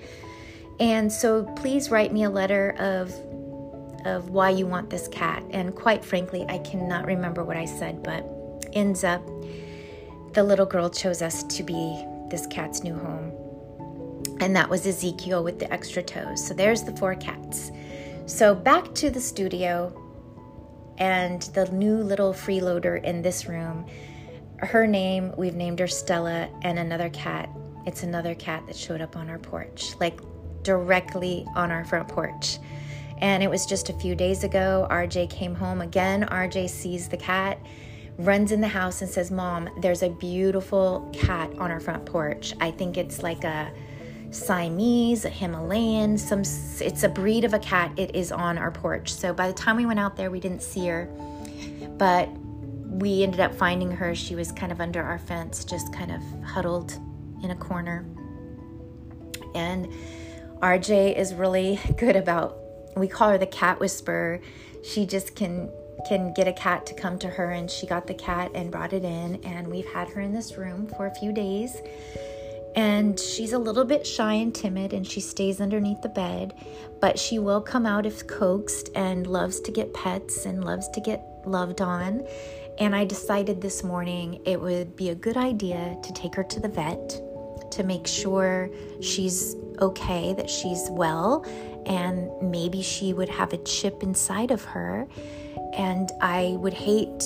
and 0.79 1.11
so 1.11 1.43
please 1.57 1.91
write 1.91 2.13
me 2.13 2.23
a 2.23 2.31
letter 2.31 2.77
of 2.79 3.13
of 4.05 4.31
why 4.31 4.51
you 4.51 4.67
want 4.67 4.91
this 4.91 5.09
cat." 5.09 5.43
And 5.51 5.75
quite 5.75 6.05
frankly, 6.05 6.45
I 6.49 6.59
cannot 6.59 7.07
remember 7.07 7.45
what 7.45 7.57
I 7.57 7.65
said, 7.65 8.03
but 8.03 8.25
ends 8.73 9.05
up 9.05 9.23
the 10.33 10.43
little 10.45 10.67
girl 10.67 10.89
chose 10.89 11.23
us 11.23 11.43
to 11.43 11.63
be 11.63 12.05
this 12.29 12.47
cat's 12.47 12.85
new 12.85 12.95
home. 12.95 13.33
And 14.41 14.55
that 14.57 14.69
was 14.69 14.87
Ezekiel 14.87 15.43
with 15.43 15.59
the 15.59 15.71
extra 15.73 16.03
toes. 16.03 16.47
So 16.47 16.55
there's 16.55 16.83
the 16.83 16.97
four 16.97 17.15
cats. 17.15 17.73
So 18.27 18.55
back 18.55 18.95
to 18.95 19.11
the 19.11 19.21
studio 19.21 19.93
and 20.99 21.43
the 21.55 21.67
new 21.73 21.97
little 21.97 22.33
freeloader 22.33 23.03
in 23.03 23.23
this 23.23 23.47
room. 23.47 23.87
Her 24.59 24.87
name, 24.87 25.33
we've 25.37 25.57
named 25.57 25.81
her 25.81 25.89
Stella, 25.89 26.49
and 26.63 26.79
another 26.79 27.09
cat. 27.11 27.49
It's 27.87 28.03
another 28.03 28.35
cat 28.35 28.63
that 28.67 28.77
showed 28.77 29.01
up 29.01 29.17
on 29.17 29.31
our 29.31 29.39
porch, 29.39 29.95
like 29.99 30.21
directly 30.63 31.47
on 31.57 31.71
our 31.71 31.85
front 31.85 32.09
porch. 32.09 32.59
And 33.21 33.43
it 33.43 33.51
was 33.51 33.67
just 33.67 33.91
a 33.91 33.93
few 33.93 34.15
days 34.15 34.45
ago. 34.45 34.87
RJ 34.91 35.31
came 35.31 35.55
home 35.55 35.81
again. 35.81 36.27
RJ 36.31 36.71
sees 36.71 37.09
the 37.09 37.17
cat, 37.17 37.59
runs 38.19 38.51
in 38.51 38.61
the 38.61 38.69
house, 38.69 39.03
and 39.03 39.11
says, 39.11 39.31
Mom, 39.31 39.69
there's 39.81 40.03
a 40.03 40.09
beautiful 40.09 41.09
cat 41.13 41.51
on 41.59 41.71
our 41.71 41.81
front 41.81 42.07
porch. 42.07 42.55
I 42.61 42.71
think 42.71 42.97
it's 42.97 43.23
like 43.23 43.45
a 43.45 43.71
Siamese, 44.31 45.25
a 45.25 45.29
Himalayan, 45.29 46.17
some 46.17 46.41
it's 46.41 47.03
a 47.03 47.09
breed 47.09 47.45
of 47.45 47.53
a 47.53 47.59
cat. 47.59 47.93
It 47.97 48.15
is 48.15 48.31
on 48.31 48.59
our 48.59 48.71
porch. 48.71 49.13
So 49.13 49.35
by 49.35 49.49
the 49.49 49.55
time 49.55 49.77
we 49.77 49.87
went 49.87 49.99
out 49.99 50.17
there, 50.17 50.31
we 50.31 50.41
didn't 50.41 50.63
see 50.63 50.87
her. 50.87 51.07
But 51.99 52.29
we 52.87 53.23
ended 53.23 53.41
up 53.41 53.55
finding 53.55 53.91
her. 53.91 54.15
She 54.15 54.35
was 54.35 54.53
kind 54.53 54.71
of 54.71 54.81
under 54.81 55.03
our 55.03 55.19
fence, 55.19 55.65
just 55.65 55.93
kind 55.93 56.13
of 56.13 56.23
huddled 56.45 56.93
in 57.43 57.51
a 57.51 57.57
corner. 57.57 58.07
And 59.55 59.89
RJ 60.61 61.17
is 61.17 61.35
really 61.35 61.81
good 61.97 62.17
about 62.17 62.57
we 63.01 63.09
call 63.09 63.31
her 63.31 63.39
the 63.39 63.47
cat 63.47 63.81
whisperer. 63.81 64.41
She 64.83 65.07
just 65.07 65.35
can 65.35 65.71
can 66.09 66.33
get 66.33 66.49
a 66.49 66.53
cat 66.53 66.87
to 66.87 66.95
come 66.95 67.19
to 67.19 67.29
her 67.29 67.51
and 67.51 67.71
she 67.71 67.87
got 67.87 68.07
the 68.07 68.15
cat 68.15 68.51
and 68.55 68.71
brought 68.71 68.93
it 68.93 69.05
in 69.05 69.37
and 69.45 69.69
we've 69.69 69.87
had 69.87 70.09
her 70.09 70.21
in 70.21 70.33
this 70.33 70.57
room 70.57 70.87
for 70.97 71.07
a 71.07 71.15
few 71.17 71.33
days 71.33 71.77
and 72.77 73.19
she's 73.19 73.53
a 73.53 73.59
little 73.59 73.85
bit 73.85 74.07
shy 74.07 74.35
and 74.35 74.55
timid 74.55 74.93
and 74.93 75.07
she 75.07 75.21
stays 75.21 75.61
underneath 75.61 76.01
the 76.03 76.09
bed 76.09 76.55
but 77.01 77.19
she 77.19 77.39
will 77.39 77.61
come 77.61 77.85
out 77.85 78.07
if 78.07 78.27
coaxed 78.27 78.91
and 78.95 79.27
loves 79.27 79.61
to 79.61 79.73
get 79.73 79.93
pets 79.93 80.47
and 80.47 80.65
loves 80.65 80.89
to 80.89 81.01
get 81.01 81.23
loved 81.45 81.81
on 81.81 82.27
and 82.79 82.95
i 82.95 83.05
decided 83.05 83.61
this 83.61 83.83
morning 83.83 84.41
it 84.47 84.61
would 84.61 84.95
be 84.97 85.11
a 85.11 85.15
good 85.15 85.37
idea 85.37 85.97
to 86.03 86.13
take 86.13 86.35
her 86.35 86.45
to 86.45 86.61
the 86.61 86.69
vet 86.69 87.21
to 87.71 87.83
make 87.83 88.07
sure 88.07 88.71
she's 89.01 89.57
okay 89.81 90.35
that 90.35 90.49
she's 90.49 90.89
well 90.91 91.45
and 91.87 92.31
maybe 92.43 92.83
she 92.83 93.13
would 93.13 93.29
have 93.29 93.53
a 93.53 93.59
chip 93.59 94.03
inside 94.03 94.51
of 94.51 94.63
her 94.65 95.07
and 95.75 96.11
i 96.21 96.57
would 96.59 96.75
hate 96.75 97.23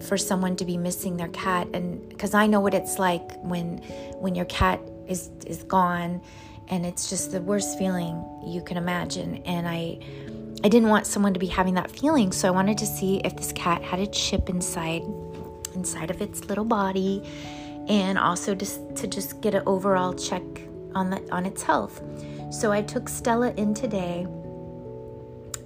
for 0.00 0.16
someone 0.16 0.56
to 0.56 0.64
be 0.64 0.76
missing 0.76 1.16
their 1.16 1.28
cat. 1.28 1.68
And 1.72 2.08
because 2.08 2.34
I 2.34 2.46
know 2.46 2.60
what 2.60 2.74
it's 2.74 2.98
like 2.98 3.32
when 3.42 3.78
when 4.18 4.34
your 4.34 4.44
cat 4.46 4.80
is 5.06 5.30
is 5.46 5.62
gone 5.64 6.20
and 6.68 6.84
it's 6.84 7.08
just 7.08 7.32
the 7.32 7.40
worst 7.40 7.78
feeling 7.78 8.24
you 8.44 8.62
can 8.62 8.76
imagine. 8.76 9.42
And 9.44 9.68
I 9.68 9.98
I 10.64 10.68
didn't 10.68 10.88
want 10.88 11.06
someone 11.06 11.34
to 11.34 11.40
be 11.40 11.46
having 11.46 11.74
that 11.74 11.90
feeling 11.90 12.32
so 12.32 12.48
I 12.48 12.50
wanted 12.50 12.78
to 12.78 12.86
see 12.86 13.20
if 13.24 13.36
this 13.36 13.52
cat 13.52 13.82
had 13.82 14.00
a 14.00 14.06
chip 14.06 14.48
inside 14.48 15.02
inside 15.74 16.10
of 16.10 16.22
its 16.22 16.44
little 16.46 16.64
body 16.64 17.22
and 17.88 18.18
also 18.18 18.54
just 18.54 18.80
to 18.96 19.06
just 19.06 19.40
get 19.42 19.54
an 19.54 19.62
overall 19.66 20.14
check 20.14 20.42
on 20.96 21.10
the 21.10 21.22
on 21.30 21.46
its 21.46 21.62
health. 21.62 22.02
So 22.50 22.72
I 22.72 22.82
took 22.82 23.08
Stella 23.08 23.52
in 23.56 23.74
today 23.74 24.26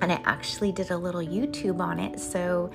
and 0.02 0.10
I 0.12 0.20
actually 0.24 0.72
did 0.72 0.90
a 0.90 0.96
little 0.96 1.20
YouTube 1.20 1.80
on 1.80 1.98
it. 1.98 2.18
So 2.18 2.70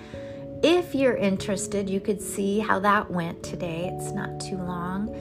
if 0.63 0.95
you're 0.95 1.17
interested, 1.17 1.89
you 1.89 1.99
could 1.99 2.21
see 2.21 2.59
how 2.59 2.79
that 2.79 3.11
went 3.11 3.43
today. 3.43 3.91
It's 3.93 4.11
not 4.11 4.39
too 4.39 4.57
long. 4.57 5.13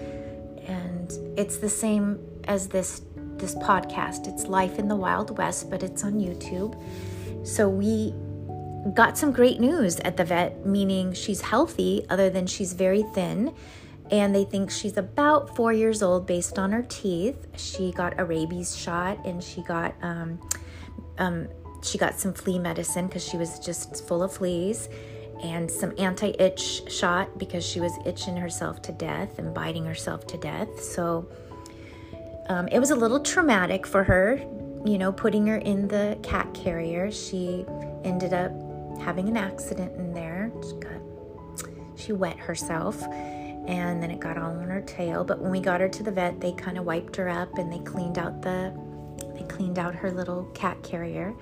And 0.67 1.13
it's 1.39 1.57
the 1.59 1.69
same 1.69 2.19
as 2.45 2.69
this 2.69 3.03
this 3.37 3.55
podcast. 3.57 4.29
It's 4.29 4.47
Life 4.47 4.79
in 4.79 4.89
the 4.89 4.97
Wild 4.97 5.37
West, 5.37 5.69
but 5.69 5.83
it's 5.83 6.05
on 6.05 6.15
YouTube. 6.15 6.73
So 7.47 7.69
we 7.69 8.15
got 8.95 9.19
some 9.19 9.33
great 9.33 9.61
news 9.61 9.99
at 10.01 10.17
the 10.17 10.25
vet, 10.25 10.65
meaning 10.65 11.13
she's 11.15 11.41
healthy, 11.41 12.07
other 12.09 12.31
than 12.31 12.47
she's 12.47 12.75
very 12.75 13.03
thin. 13.15 13.55
And 14.11 14.35
they 14.35 14.45
think 14.45 14.71
she's 14.71 14.97
about 14.97 15.57
four 15.57 15.73
years 15.73 16.03
old 16.03 16.27
based 16.27 16.59
on 16.59 16.73
her 16.73 16.83
teeth. 16.83 17.47
She 17.57 17.93
got 17.93 18.19
a 18.21 18.25
rabies 18.25 18.77
shot 18.77 19.25
and 19.25 19.43
she 19.43 19.63
got 19.63 19.95
um, 20.03 20.41
um, 21.19 21.49
she 21.83 21.99
got 21.99 22.19
some 22.19 22.33
flea 22.33 22.59
medicine 22.59 23.07
because 23.07 23.25
she 23.25 23.37
was 23.37 23.59
just 23.59 24.07
full 24.07 24.23
of 24.23 24.33
fleas 24.33 24.89
and 25.43 25.71
some 25.71 25.93
anti 25.99 26.35
itch 26.39 26.91
shot 26.91 27.39
because 27.39 27.65
she 27.65 27.81
was 27.81 27.93
itching 28.07 28.37
herself 28.37 28.81
to 28.83 28.93
death 28.93 29.39
and 29.39 29.55
biting 29.55 29.85
herself 29.85 30.27
to 30.29 30.39
death. 30.39 30.83
So 30.83 31.29
um, 32.49 32.69
it 32.69 32.79
was 32.79 32.91
a 32.91 32.97
little 32.97 33.21
traumatic 33.21 33.87
for 33.87 34.05
her, 34.05 34.37
you 34.85 34.99
know, 34.99 35.13
putting 35.13 35.47
her 35.47 35.57
in 35.57 35.89
the 35.89 36.19
cat 36.23 36.53
carrier. 36.55 37.11
She 37.11 37.65
ended 38.05 38.33
up 38.33 38.53
having 39.01 39.29
an 39.29 39.37
accident 39.37 39.95
in 39.97 40.13
there. 40.13 40.51
She, 40.63 40.75
got, 40.77 41.71
she 41.97 42.13
wet 42.13 42.39
herself 42.39 43.03
and 43.67 44.03
then 44.03 44.11
it 44.11 44.21
got 44.21 44.37
all 44.37 44.51
on 44.51 44.69
her 44.69 44.83
tail. 44.83 45.25
But 45.25 45.41
when 45.41 45.51
we 45.51 45.61
got 45.61 45.81
her 45.81 45.89
to 45.89 46.03
the 46.03 46.11
vet, 46.11 46.41
they 46.41 46.53
kind 46.53 46.79
of 46.79 46.85
wiped 46.85 47.17
her 47.17 47.29
up 47.29 47.57
and 47.59 47.73
they 47.73 47.79
cleaned 47.79 48.19
out 48.19 48.43
the 48.43 48.73
they 49.35 49.45
cleaned 49.45 49.79
out 49.79 49.95
her 49.95 50.11
little 50.11 50.45
cat 50.55 50.83
carrier 50.83 51.35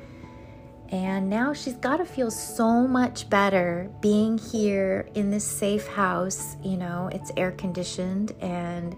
and 0.93 1.31
now 1.31 1.55
she's 1.55 1.75
got 1.77 1.97
to 1.97 2.05
feel 2.05 2.31
so 2.31 2.87
much 2.87 3.31
better 3.31 3.91
being 4.03 4.37
here 4.37 5.09
in 5.15 5.31
this 5.31 5.43
safe 5.43 5.87
house. 5.87 6.57
You 6.63 6.77
know, 6.77 7.09
it's 7.11 7.33
air 7.35 7.53
conditioned 7.53 8.33
and 8.43 8.95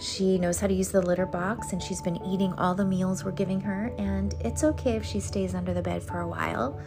she 0.00 0.38
knows 0.38 0.60
how 0.60 0.68
to 0.68 0.74
use 0.74 0.90
the 0.90 1.02
litter 1.02 1.26
box 1.26 1.72
and 1.72 1.82
she's 1.82 2.00
been 2.00 2.22
eating 2.24 2.52
all 2.52 2.72
the 2.76 2.84
meals 2.84 3.24
we're 3.24 3.32
giving 3.32 3.60
her. 3.62 3.92
And 3.98 4.32
it's 4.44 4.62
okay 4.62 4.92
if 4.92 5.04
she 5.04 5.18
stays 5.18 5.56
under 5.56 5.74
the 5.74 5.82
bed 5.82 6.04
for 6.04 6.20
a 6.20 6.28
while. 6.28 6.80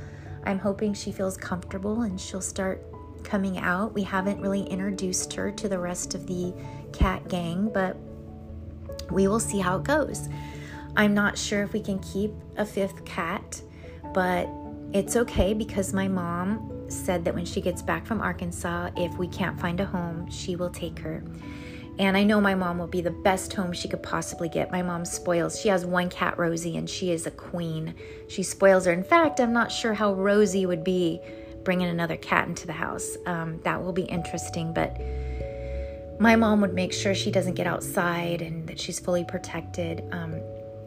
I'm 0.46 0.60
hoping 0.60 0.94
she 0.94 1.12
feels 1.12 1.36
comfortable 1.36 2.04
and 2.04 2.20
she'll 2.20 2.40
start 2.40 2.82
coming 3.24 3.58
out. 3.58 3.94
We 3.94 4.04
haven't 4.04 4.42
really 4.42 4.64
introduced 4.64 5.34
her 5.34 5.52
to 5.52 5.70
the 5.70 5.80
rest 5.80 6.16
of 6.16 6.28
the 6.28 6.54
cat 6.94 7.28
gang, 7.28 7.70
but 7.74 7.98
we 9.10 9.28
will 9.28 9.40
see 9.40 9.60
how 9.60 9.78
it 9.78 9.84
goes. 9.84 10.30
I'm 10.96 11.14
not 11.14 11.38
sure 11.38 11.64
if 11.64 11.74
we 11.74 11.82
can 11.82 12.00
keep 12.00 12.32
a 12.58 12.66
fifth 12.66 13.06
cat 13.06 13.62
but 14.14 14.50
it's 14.94 15.16
okay 15.16 15.54
because 15.54 15.94
my 15.94 16.08
mom 16.08 16.90
said 16.90 17.24
that 17.26 17.34
when 17.34 17.46
she 17.46 17.62
gets 17.62 17.82
back 17.82 18.06
from 18.06 18.22
Arkansas, 18.22 18.90
if 18.98 19.18
we 19.18 19.28
can't 19.28 19.60
find 19.60 19.80
a 19.80 19.86
home, 19.86 20.30
she 20.30 20.56
will 20.56 20.70
take 20.70 21.00
her. 21.00 21.24
And 22.00 22.18
I 22.18 22.24
know 22.24 22.42
my 22.42 22.56
mom 22.56 22.78
will 22.78 22.88
be 22.88 23.02
the 23.02 23.12
best 23.12 23.54
home 23.54 23.74
she 23.74 23.88
could 23.88 24.02
possibly 24.02 24.50
get. 24.50 24.72
My 24.72 24.82
mom 24.82 25.06
spoils. 25.06 25.60
She 25.60 25.70
has 25.70 25.86
one 25.86 26.10
cat, 26.10 26.38
Rosie, 26.38 26.78
and 26.78 26.90
she 26.90 27.12
is 27.12 27.28
a 27.28 27.32
queen. 27.32 27.94
She 28.28 28.44
spoils 28.44 28.86
her. 28.86 28.92
In 28.92 29.04
fact, 29.04 29.40
I'm 29.40 29.54
not 29.54 29.72
sure 29.72 29.94
how 29.94 30.14
Rosie 30.14 30.66
would 30.66 30.84
be 30.84 31.22
bringing 31.64 31.88
another 31.88 32.18
cat 32.18 32.48
into 32.48 32.68
the 32.68 32.74
house. 32.74 33.18
Um, 33.26 33.60
that 33.64 33.84
will 33.84 33.94
be 33.94 34.04
interesting. 34.04 34.74
But 34.74 35.00
my 36.20 36.36
mom 36.36 36.62
would 36.62 36.74
make 36.74 36.94
sure 36.94 37.16
she 37.16 37.32
doesn't 37.32 37.56
get 37.56 37.68
outside 37.68 38.42
and 38.42 38.68
that 38.68 38.80
she's 38.80 39.00
fully 39.00 39.24
protected. 39.24 40.04
Um, 40.12 40.40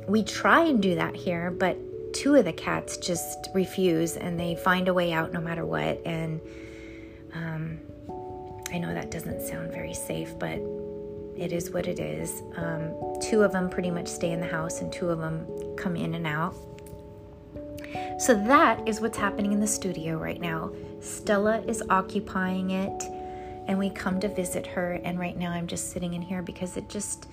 we 0.07 0.23
try 0.23 0.65
and 0.65 0.83
do 0.83 0.95
that 0.97 1.17
here, 1.17 1.51
but 1.51 1.77
two 2.13 2.35
of 2.37 2.45
the 2.45 2.53
cats 2.53 2.97
just 2.97 3.49
refuse 3.55 4.17
and 4.17 4.39
they 4.39 4.55
find 4.55 4.89
a 4.89 4.95
way 4.95 5.13
out 5.13 5.33
no 5.33 5.41
matter 5.41 5.65
what. 5.67 6.01
And 6.05 6.41
um, 7.35 7.79
I 8.73 8.79
know 8.79 8.95
that 8.95 9.11
doesn't 9.11 9.41
sound 9.43 9.73
very 9.73 9.95
safe, 9.95 10.39
but 10.39 10.61
it 11.37 11.53
is 11.53 11.71
what 11.71 11.87
it 11.87 11.99
is. 11.99 12.43
Um, 12.57 12.95
two 13.21 13.43
of 13.43 13.53
them 13.53 13.69
pretty 13.69 13.91
much 13.91 14.07
stay 14.07 14.31
in 14.31 14.41
the 14.41 14.47
house, 14.47 14.81
and 14.81 14.93
two 14.93 15.11
of 15.11 15.19
them 15.19 15.47
come 15.77 15.97
in 15.97 16.15
and 16.15 16.27
out. 16.27 16.55
So 18.19 18.35
that 18.35 18.87
is 18.89 19.01
what's 19.01 19.19
happening 19.19 19.53
in 19.53 19.61
the 19.61 19.67
studio 19.67 20.17
right 20.17 20.41
now. 20.41 20.73
Stella 21.01 21.61
is 21.63 21.83
occupying 21.91 22.71
it, 22.71 23.03
and 23.67 23.79
we 23.79 23.91
come 23.91 24.21
to 24.21 24.29
visit 24.29 24.67
her. 24.67 25.01
And 25.05 25.19
right 25.19 25.37
now, 25.37 25.51
I'm 25.51 25.67
just 25.67 25.91
sitting 25.91 26.15
in 26.15 26.23
here 26.23 26.43
because 26.43 26.77
it 26.77 26.89
just 26.89 27.27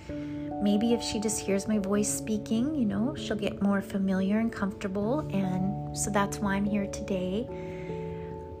maybe 0.62 0.92
if 0.92 1.02
she 1.02 1.18
just 1.20 1.40
hears 1.40 1.66
my 1.66 1.78
voice 1.78 2.12
speaking, 2.12 2.74
you 2.74 2.84
know, 2.84 3.14
she'll 3.16 3.36
get 3.36 3.60
more 3.62 3.80
familiar 3.80 4.38
and 4.38 4.52
comfortable. 4.52 5.20
And 5.32 5.96
so 5.96 6.10
that's 6.10 6.38
why 6.38 6.54
I'm 6.54 6.64
here 6.64 6.86
today. 6.86 7.46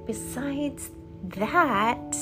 Besides 0.06 0.90
that, 1.24 2.16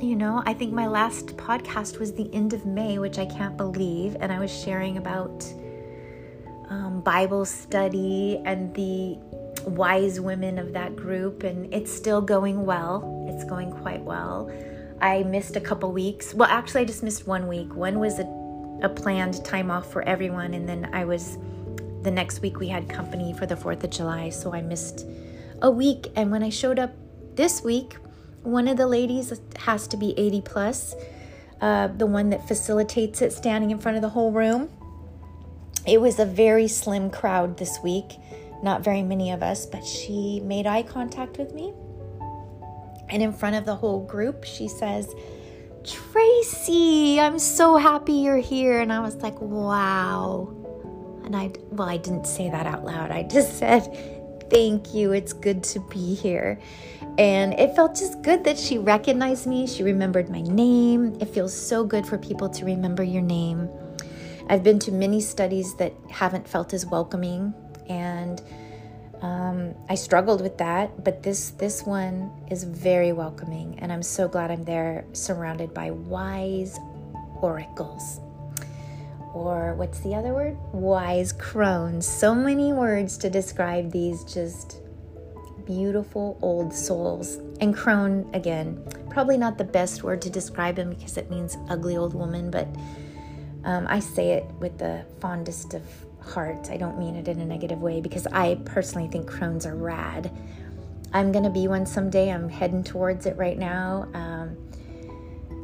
you 0.00 0.16
know, 0.16 0.42
I 0.46 0.54
think 0.54 0.72
my 0.72 0.86
last 0.86 1.36
podcast 1.36 1.98
was 1.98 2.12
the 2.12 2.28
end 2.34 2.52
of 2.52 2.66
May, 2.66 2.98
which 2.98 3.18
I 3.18 3.26
can't 3.26 3.56
believe. 3.56 4.16
And 4.20 4.32
I 4.32 4.38
was 4.38 4.50
sharing 4.50 4.96
about 4.96 5.44
um, 6.70 7.02
Bible 7.02 7.44
study 7.44 8.40
and 8.44 8.74
the 8.74 9.18
wise 9.66 10.20
women 10.20 10.58
of 10.58 10.72
that 10.72 10.96
group. 10.96 11.42
And 11.42 11.72
it's 11.72 11.92
still 11.92 12.22
going 12.22 12.64
well, 12.64 13.26
it's 13.28 13.44
going 13.44 13.70
quite 13.70 14.02
well. 14.02 14.50
I 15.02 15.22
missed 15.22 15.56
a 15.56 15.60
couple 15.60 15.92
weeks. 15.92 16.34
Well, 16.34 16.48
actually, 16.48 16.82
I 16.82 16.84
just 16.84 17.02
missed 17.02 17.26
one 17.26 17.46
week. 17.46 17.74
One 17.74 17.98
was 17.98 18.18
a 18.18 18.40
a 18.82 18.88
planned 18.88 19.44
time 19.44 19.70
off 19.70 19.90
for 19.90 20.02
everyone. 20.02 20.54
And 20.54 20.68
then 20.68 20.90
I 20.92 21.04
was, 21.04 21.38
the 22.02 22.10
next 22.10 22.40
week 22.40 22.58
we 22.58 22.68
had 22.68 22.88
company 22.88 23.32
for 23.32 23.46
the 23.46 23.54
4th 23.54 23.84
of 23.84 23.90
July. 23.90 24.30
So 24.30 24.54
I 24.54 24.62
missed 24.62 25.06
a 25.62 25.70
week. 25.70 26.08
And 26.16 26.30
when 26.30 26.42
I 26.42 26.50
showed 26.50 26.78
up 26.78 26.92
this 27.34 27.62
week, 27.62 27.96
one 28.42 28.68
of 28.68 28.76
the 28.76 28.86
ladies 28.86 29.32
has 29.56 29.86
to 29.88 29.96
be 29.96 30.14
80 30.18 30.40
plus, 30.42 30.94
uh, 31.60 31.88
the 31.88 32.06
one 32.06 32.30
that 32.30 32.48
facilitates 32.48 33.20
it 33.20 33.32
standing 33.32 33.70
in 33.70 33.78
front 33.78 33.96
of 33.96 34.02
the 34.02 34.08
whole 34.10 34.32
room. 34.32 34.70
It 35.90 36.00
was 36.00 36.20
a 36.20 36.24
very 36.24 36.68
slim 36.68 37.10
crowd 37.10 37.56
this 37.56 37.80
week, 37.82 38.18
not 38.62 38.84
very 38.84 39.02
many 39.02 39.32
of 39.32 39.42
us, 39.42 39.66
but 39.66 39.84
she 39.84 40.38
made 40.38 40.64
eye 40.64 40.84
contact 40.84 41.36
with 41.36 41.52
me. 41.52 41.74
And 43.08 43.20
in 43.20 43.32
front 43.32 43.56
of 43.56 43.64
the 43.64 43.74
whole 43.74 44.06
group, 44.06 44.44
she 44.44 44.68
says, 44.68 45.12
Tracie, 45.82 47.18
I'm 47.18 47.40
so 47.40 47.76
happy 47.76 48.12
you're 48.12 48.36
here. 48.36 48.78
And 48.78 48.92
I 48.92 49.00
was 49.00 49.16
like, 49.16 49.40
wow. 49.40 50.54
And 51.24 51.34
I, 51.34 51.50
well, 51.72 51.88
I 51.88 51.96
didn't 51.96 52.28
say 52.28 52.48
that 52.48 52.66
out 52.66 52.84
loud. 52.84 53.10
I 53.10 53.24
just 53.24 53.58
said, 53.58 53.82
thank 54.48 54.94
you. 54.94 55.10
It's 55.10 55.32
good 55.32 55.64
to 55.64 55.80
be 55.80 56.14
here. 56.14 56.60
And 57.18 57.52
it 57.54 57.74
felt 57.74 57.96
just 57.96 58.22
good 58.22 58.44
that 58.44 58.56
she 58.56 58.78
recognized 58.78 59.48
me. 59.48 59.66
She 59.66 59.82
remembered 59.82 60.30
my 60.30 60.42
name. 60.42 61.16
It 61.20 61.30
feels 61.30 61.52
so 61.52 61.82
good 61.82 62.06
for 62.06 62.16
people 62.16 62.48
to 62.50 62.64
remember 62.64 63.02
your 63.02 63.22
name. 63.22 63.68
I've 64.50 64.64
been 64.64 64.80
to 64.80 64.92
many 64.92 65.20
studies 65.20 65.74
that 65.76 65.94
haven't 66.10 66.46
felt 66.46 66.74
as 66.74 66.84
welcoming, 66.84 67.54
and 67.88 68.42
um, 69.22 69.74
I 69.88 69.94
struggled 69.94 70.42
with 70.42 70.58
that. 70.58 71.04
But 71.04 71.22
this 71.22 71.50
this 71.50 71.84
one 71.84 72.30
is 72.50 72.64
very 72.64 73.12
welcoming, 73.12 73.78
and 73.78 73.92
I'm 73.92 74.02
so 74.02 74.28
glad 74.28 74.50
I'm 74.50 74.64
there, 74.64 75.04
surrounded 75.12 75.72
by 75.72 75.92
wise 75.92 76.78
oracles 77.40 78.20
or 79.32 79.74
what's 79.74 80.00
the 80.00 80.14
other 80.14 80.34
word? 80.34 80.56
Wise 80.72 81.32
crones. 81.32 82.06
So 82.06 82.34
many 82.34 82.72
words 82.72 83.16
to 83.18 83.30
describe 83.30 83.92
these 83.92 84.24
just 84.24 84.80
beautiful 85.64 86.38
old 86.42 86.74
souls. 86.74 87.36
And 87.60 87.74
crone, 87.74 88.28
again, 88.34 88.82
probably 89.08 89.36
not 89.36 89.58
the 89.58 89.64
best 89.64 90.02
word 90.02 90.20
to 90.22 90.30
describe 90.30 90.76
them 90.76 90.90
because 90.90 91.16
it 91.16 91.30
means 91.30 91.56
ugly 91.68 91.96
old 91.96 92.14
woman, 92.14 92.50
but 92.50 92.66
um, 93.64 93.86
I 93.88 94.00
say 94.00 94.32
it 94.32 94.44
with 94.58 94.78
the 94.78 95.04
fondest 95.20 95.74
of 95.74 95.82
hearts. 96.20 96.70
I 96.70 96.76
don't 96.76 96.98
mean 96.98 97.16
it 97.16 97.28
in 97.28 97.40
a 97.40 97.44
negative 97.44 97.80
way 97.80 98.00
because 98.00 98.26
I 98.28 98.56
personally 98.64 99.08
think 99.08 99.26
crones 99.26 99.66
are 99.66 99.74
rad. 99.74 100.30
I'm 101.12 101.32
going 101.32 101.44
to 101.44 101.50
be 101.50 101.66
one 101.66 101.86
someday. 101.86 102.30
I'm 102.30 102.48
heading 102.48 102.84
towards 102.84 103.26
it 103.26 103.36
right 103.36 103.58
now. 103.58 104.08
Um, 104.14 104.56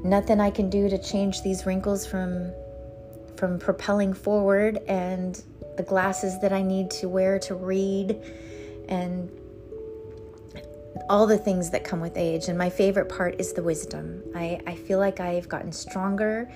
nothing 0.04 0.40
I 0.40 0.50
can 0.50 0.68
do 0.70 0.88
to 0.88 0.98
change 0.98 1.42
these 1.42 1.66
wrinkles 1.66 2.06
from 2.06 2.52
from 3.36 3.58
propelling 3.58 4.14
forward 4.14 4.78
and 4.88 5.42
the 5.76 5.82
glasses 5.82 6.40
that 6.40 6.54
I 6.54 6.62
need 6.62 6.90
to 6.92 7.08
wear 7.08 7.38
to 7.40 7.54
read 7.54 8.18
and 8.88 9.30
all 11.10 11.26
the 11.26 11.36
things 11.36 11.70
that 11.70 11.84
come 11.84 12.00
with 12.00 12.16
age. 12.16 12.48
And 12.48 12.56
my 12.56 12.70
favorite 12.70 13.10
part 13.10 13.38
is 13.38 13.52
the 13.52 13.62
wisdom. 13.62 14.22
I, 14.34 14.58
I 14.66 14.74
feel 14.74 14.98
like 14.98 15.20
I've 15.20 15.50
gotten 15.50 15.70
stronger 15.70 16.50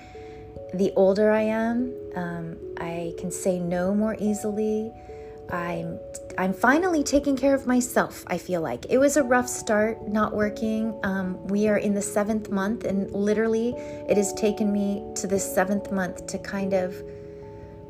the 0.73 0.91
older 0.95 1.31
I 1.31 1.41
am. 1.41 1.93
Um, 2.15 2.57
I 2.77 3.13
can 3.17 3.31
say 3.31 3.59
no 3.59 3.93
more 3.93 4.15
easily. 4.19 4.91
I'm 5.51 5.99
I'm 6.37 6.53
finally 6.53 7.03
taking 7.03 7.35
care 7.35 7.53
of 7.53 7.67
myself. 7.67 8.23
I 8.27 8.37
feel 8.37 8.61
like 8.61 8.85
it 8.89 8.97
was 8.97 9.17
a 9.17 9.23
rough 9.23 9.49
start, 9.49 10.07
not 10.07 10.33
working. 10.33 10.97
Um, 11.03 11.45
we 11.47 11.67
are 11.67 11.77
in 11.77 11.93
the 11.93 12.01
seventh 12.01 12.49
month, 12.49 12.85
and 12.85 13.11
literally, 13.11 13.73
it 14.09 14.15
has 14.15 14.33
taken 14.33 14.71
me 14.71 15.03
to 15.15 15.27
this 15.27 15.43
seventh 15.43 15.91
month 15.91 16.25
to 16.27 16.37
kind 16.37 16.73
of 16.73 16.95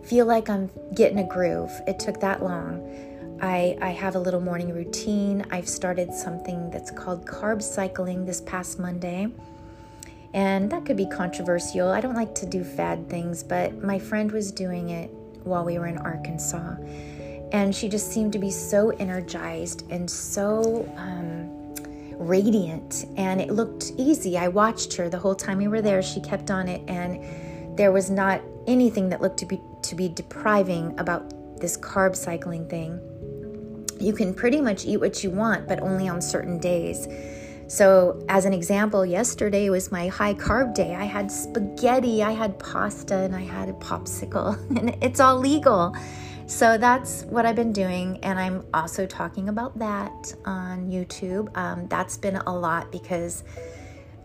feel 0.03 0.25
like 0.25 0.49
I'm 0.49 0.71
getting 0.95 1.19
a 1.19 1.27
groove. 1.27 1.71
It 1.87 1.99
took 1.99 2.19
that 2.21 2.43
long. 2.43 2.87
I, 3.41 3.77
I 3.81 3.89
have 3.89 4.15
a 4.15 4.19
little 4.19 4.41
morning 4.41 4.73
routine. 4.73 5.45
I've 5.51 5.67
started 5.67 6.13
something 6.13 6.69
that's 6.69 6.91
called 6.91 7.25
carb 7.25 7.61
cycling 7.61 8.25
this 8.25 8.41
past 8.41 8.79
Monday. 8.79 9.29
And 10.33 10.71
that 10.71 10.85
could 10.85 10.97
be 10.97 11.05
controversial. 11.05 11.89
I 11.89 11.99
don't 11.99 12.15
like 12.15 12.33
to 12.35 12.45
do 12.45 12.63
fad 12.63 13.09
things, 13.09 13.43
but 13.43 13.83
my 13.83 13.99
friend 13.99 14.31
was 14.31 14.51
doing 14.51 14.89
it 14.89 15.09
while 15.43 15.65
we 15.65 15.77
were 15.77 15.87
in 15.87 15.97
Arkansas. 15.97 16.75
And 17.51 17.75
she 17.75 17.89
just 17.89 18.11
seemed 18.11 18.31
to 18.33 18.39
be 18.39 18.49
so 18.49 18.91
energized 18.91 19.83
and 19.91 20.09
so 20.09 20.89
um, 20.95 21.75
radiant. 22.17 23.07
And 23.17 23.41
it 23.41 23.51
looked 23.51 23.91
easy. 23.97 24.37
I 24.37 24.47
watched 24.47 24.93
her 24.93 25.09
the 25.09 25.19
whole 25.19 25.35
time 25.35 25.57
we 25.57 25.67
were 25.67 25.81
there. 25.81 26.01
She 26.01 26.21
kept 26.21 26.49
on 26.49 26.69
it. 26.69 26.81
And 26.87 27.77
there 27.77 27.91
was 27.91 28.09
not 28.09 28.41
anything 28.67 29.09
that 29.09 29.21
looked 29.21 29.39
to 29.39 29.45
be 29.45 29.59
to 29.81 29.95
be 29.95 30.07
depriving 30.07 30.97
about 30.99 31.59
this 31.59 31.77
carb 31.77 32.15
cycling 32.15 32.67
thing. 32.69 32.99
You 33.99 34.13
can 34.13 34.33
pretty 34.33 34.61
much 34.61 34.85
eat 34.85 34.97
what 34.97 35.23
you 35.23 35.29
want 35.29 35.67
but 35.67 35.79
only 35.81 36.07
on 36.07 36.21
certain 36.21 36.59
days 36.59 37.07
so 37.71 38.21
as 38.27 38.43
an 38.43 38.53
example 38.53 39.05
yesterday 39.05 39.69
was 39.69 39.91
my 39.91 40.07
high 40.07 40.33
carb 40.33 40.73
day 40.73 40.93
i 40.93 41.05
had 41.05 41.31
spaghetti 41.31 42.21
i 42.21 42.31
had 42.31 42.59
pasta 42.59 43.15
and 43.15 43.35
i 43.35 43.41
had 43.41 43.69
a 43.69 43.73
popsicle 43.73 44.57
and 44.77 44.95
it's 45.01 45.19
all 45.19 45.37
legal 45.37 45.95
so 46.51 46.77
that's 46.77 47.23
what 47.29 47.45
I've 47.45 47.55
been 47.55 47.71
doing, 47.71 48.19
and 48.23 48.37
I'm 48.37 48.65
also 48.73 49.05
talking 49.05 49.47
about 49.47 49.79
that 49.79 50.35
on 50.43 50.91
YouTube. 50.91 51.47
Um, 51.55 51.87
that's 51.87 52.17
been 52.17 52.35
a 52.35 52.53
lot 52.53 52.91
because 52.91 53.45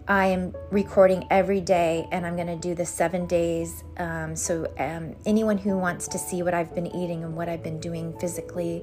I 0.09 0.27
am 0.27 0.53
recording 0.73 1.25
every 1.31 1.61
day, 1.61 2.09
and 2.11 2.27
I'm 2.27 2.35
going 2.35 2.49
to 2.49 2.57
do 2.57 2.75
the 2.75 2.85
seven 2.85 3.27
days. 3.27 3.85
Um, 3.99 4.35
so 4.35 4.67
um, 4.81 5.15
anyone 5.25 5.57
who 5.57 5.79
wants 5.79 6.09
to 6.09 6.19
see 6.19 6.43
what 6.43 6.53
I've 6.53 6.75
been 6.75 6.89
eating 6.89 7.23
and 7.23 7.37
what 7.37 7.49
I've 7.49 7.63
been 7.63 7.79
doing 7.79 8.13
physically 8.19 8.83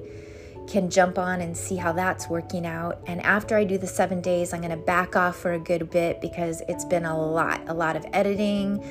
can 0.66 0.90
jump 0.90 1.18
on 1.18 1.40
and 1.40 1.56
see 1.56 1.76
how 1.76 1.92
that's 1.92 2.28
working 2.28 2.66
out. 2.66 2.98
And 3.06 3.20
after 3.22 3.56
I 3.56 3.64
do 3.64 3.78
the 3.78 3.86
seven 3.86 4.20
days, 4.20 4.52
I'm 4.52 4.60
going 4.60 4.70
to 4.70 4.76
back 4.76 5.16
off 5.16 5.36
for 5.36 5.52
a 5.52 5.58
good 5.58 5.90
bit 5.90 6.20
because 6.20 6.62
it's 6.68 6.84
been 6.84 7.04
a 7.04 7.18
lot, 7.18 7.62
a 7.68 7.74
lot 7.74 7.96
of 7.96 8.06
editing 8.12 8.82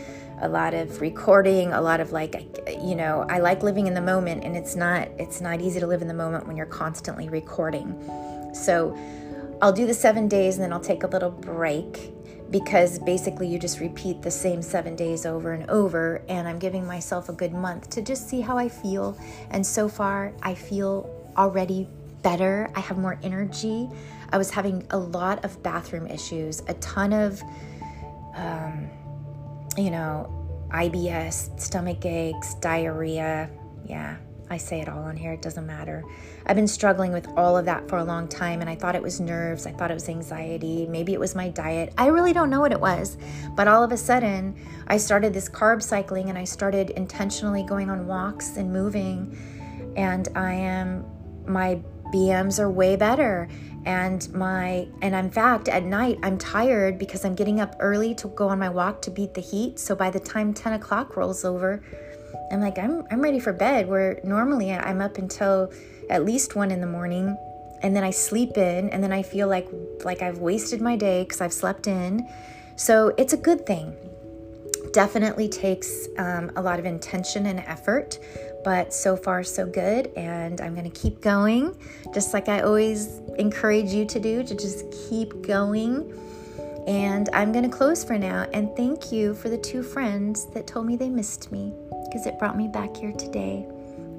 a 0.41 0.49
lot 0.49 0.73
of 0.73 0.99
recording, 0.99 1.71
a 1.71 1.81
lot 1.81 1.99
of 1.99 2.11
like, 2.11 2.35
you 2.67 2.95
know, 2.95 3.25
I 3.29 3.39
like 3.39 3.63
living 3.63 3.87
in 3.87 3.93
the 3.93 4.01
moment, 4.01 4.43
and 4.43 4.57
it's 4.57 4.75
not 4.75 5.07
it's 5.17 5.41
not 5.41 5.61
easy 5.61 5.79
to 5.79 5.87
live 5.87 6.01
in 6.01 6.07
the 6.07 6.13
moment 6.13 6.47
when 6.47 6.57
you're 6.57 6.65
constantly 6.65 7.29
recording. 7.29 7.97
So 8.53 8.97
I'll 9.61 9.73
do 9.73 9.87
the 9.87 9.93
seven 9.93 10.27
days, 10.27 10.55
and 10.55 10.63
then 10.63 10.73
I'll 10.73 10.79
take 10.79 11.03
a 11.03 11.07
little 11.07 11.31
break 11.31 12.11
because 12.51 12.99
basically 12.99 13.47
you 13.47 13.57
just 13.57 13.79
repeat 13.79 14.21
the 14.21 14.29
same 14.29 14.61
seven 14.61 14.95
days 14.95 15.25
over 15.25 15.53
and 15.53 15.67
over. 15.69 16.23
And 16.27 16.47
I'm 16.47 16.59
giving 16.59 16.85
myself 16.85 17.29
a 17.29 17.33
good 17.33 17.53
month 17.53 17.89
to 17.91 18.01
just 18.01 18.29
see 18.29 18.41
how 18.41 18.57
I 18.57 18.69
feel. 18.69 19.17
And 19.49 19.65
so 19.65 19.87
far, 19.87 20.33
I 20.43 20.53
feel 20.53 21.22
already 21.37 21.87
better. 22.21 22.69
I 22.75 22.79
have 22.79 22.97
more 22.97 23.19
energy. 23.23 23.89
I 24.31 24.37
was 24.37 24.49
having 24.49 24.85
a 24.89 24.97
lot 24.97 25.43
of 25.45 25.61
bathroom 25.63 26.07
issues, 26.07 26.61
a 26.67 26.73
ton 26.75 27.13
of. 27.13 27.41
Um, 28.35 28.89
you 29.77 29.91
know, 29.91 30.29
IBS, 30.69 31.59
stomach 31.59 32.05
aches, 32.05 32.55
diarrhea. 32.55 33.49
Yeah, 33.85 34.17
I 34.49 34.57
say 34.57 34.81
it 34.81 34.89
all 34.89 35.03
on 35.03 35.17
here, 35.17 35.33
it 35.33 35.41
doesn't 35.41 35.65
matter. 35.65 36.03
I've 36.45 36.55
been 36.55 36.67
struggling 36.67 37.11
with 37.11 37.27
all 37.35 37.57
of 37.57 37.65
that 37.65 37.87
for 37.89 37.97
a 37.97 38.03
long 38.03 38.27
time, 38.27 38.61
and 38.61 38.69
I 38.69 38.75
thought 38.75 38.95
it 38.95 39.01
was 39.01 39.19
nerves, 39.19 39.65
I 39.65 39.71
thought 39.71 39.91
it 39.91 39.95
was 39.95 40.09
anxiety, 40.09 40.85
maybe 40.87 41.13
it 41.13 41.19
was 41.19 41.35
my 41.35 41.49
diet. 41.49 41.93
I 41.97 42.07
really 42.07 42.33
don't 42.33 42.49
know 42.49 42.59
what 42.59 42.71
it 42.71 42.79
was. 42.79 43.17
But 43.55 43.67
all 43.67 43.83
of 43.83 43.91
a 43.91 43.97
sudden, 43.97 44.55
I 44.87 44.97
started 44.97 45.33
this 45.33 45.49
carb 45.49 45.81
cycling 45.81 46.29
and 46.29 46.37
I 46.37 46.43
started 46.43 46.91
intentionally 46.91 47.63
going 47.63 47.89
on 47.89 48.07
walks 48.07 48.57
and 48.57 48.71
moving, 48.71 49.37
and 49.95 50.27
I 50.35 50.53
am, 50.53 51.05
my 51.47 51.79
BMs 52.13 52.59
are 52.59 52.69
way 52.69 52.95
better. 52.95 53.49
And 53.85 54.31
my 54.33 54.87
and 55.01 55.13
in 55.13 55.29
fact 55.29 55.67
at 55.67 55.83
night 55.83 56.17
i'm 56.23 56.37
tired 56.37 56.97
because 56.97 57.25
i'm 57.25 57.35
getting 57.35 57.59
up 57.59 57.75
early 57.81 58.15
to 58.15 58.29
go 58.29 58.47
on 58.47 58.57
my 58.57 58.69
walk 58.69 59.01
to 59.01 59.11
beat 59.11 59.33
the 59.33 59.41
heat. 59.41 59.77
So 59.77 59.93
by 59.93 60.09
the 60.09 60.21
time 60.21 60.53
10 60.53 60.73
o'clock 60.73 61.17
rolls 61.17 61.43
over 61.43 61.83
i'm 62.49 62.61
like 62.61 62.77
i'm, 62.77 63.03
I'm 63.11 63.19
ready 63.19 63.39
for 63.39 63.51
bed. 63.51 63.89
Where 63.89 64.21
normally 64.23 64.71
i'm 64.71 65.01
up 65.01 65.17
until 65.17 65.73
at 66.09 66.23
least 66.23 66.55
one 66.55 66.71
in 66.71 66.79
the 66.79 66.87
morning 66.87 67.37
and 67.81 67.93
then 67.93 68.05
i 68.05 68.11
sleep 68.11 68.57
in 68.57 68.89
and 68.91 69.03
then 69.03 69.11
i 69.11 69.21
feel 69.21 69.49
like 69.49 69.67
like 70.05 70.21
i've 70.21 70.37
wasted 70.37 70.79
my 70.79 70.95
day 70.95 71.23
because 71.23 71.41
i've 71.41 71.51
slept 71.51 71.85
in. 71.87 72.25
So 72.77 73.13
it's 73.17 73.33
a 73.33 73.37
good 73.37 73.65
thing. 73.65 73.97
Definitely 74.93 75.49
takes 75.49 76.07
um, 76.17 76.51
a 76.55 76.61
lot 76.61 76.79
of 76.79 76.85
intention 76.85 77.47
and 77.47 77.59
effort 77.59 78.17
but 78.63 78.93
so 78.93 79.15
far, 79.15 79.43
so 79.43 79.65
good. 79.65 80.07
And 80.15 80.61
I'm 80.61 80.73
going 80.73 80.89
to 80.89 80.99
keep 80.99 81.21
going, 81.21 81.75
just 82.13 82.33
like 82.33 82.49
I 82.49 82.61
always 82.61 83.19
encourage 83.37 83.91
you 83.91 84.05
to 84.05 84.19
do, 84.19 84.43
to 84.43 84.55
just 84.55 84.85
keep 85.09 85.41
going. 85.41 86.19
And 86.87 87.29
I'm 87.33 87.51
going 87.51 87.69
to 87.69 87.75
close 87.75 88.03
for 88.03 88.17
now. 88.17 88.47
And 88.53 88.75
thank 88.75 89.11
you 89.11 89.33
for 89.35 89.49
the 89.49 89.57
two 89.57 89.83
friends 89.83 90.47
that 90.51 90.67
told 90.67 90.85
me 90.85 90.95
they 90.95 91.09
missed 91.09 91.51
me 91.51 91.73
because 92.05 92.25
it 92.25 92.37
brought 92.39 92.57
me 92.57 92.67
back 92.67 92.95
here 92.95 93.13
today. 93.13 93.65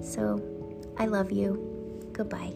So 0.02 0.42
I 0.98 1.07
love 1.07 1.30
you. 1.30 2.11
Goodbye. 2.12 2.54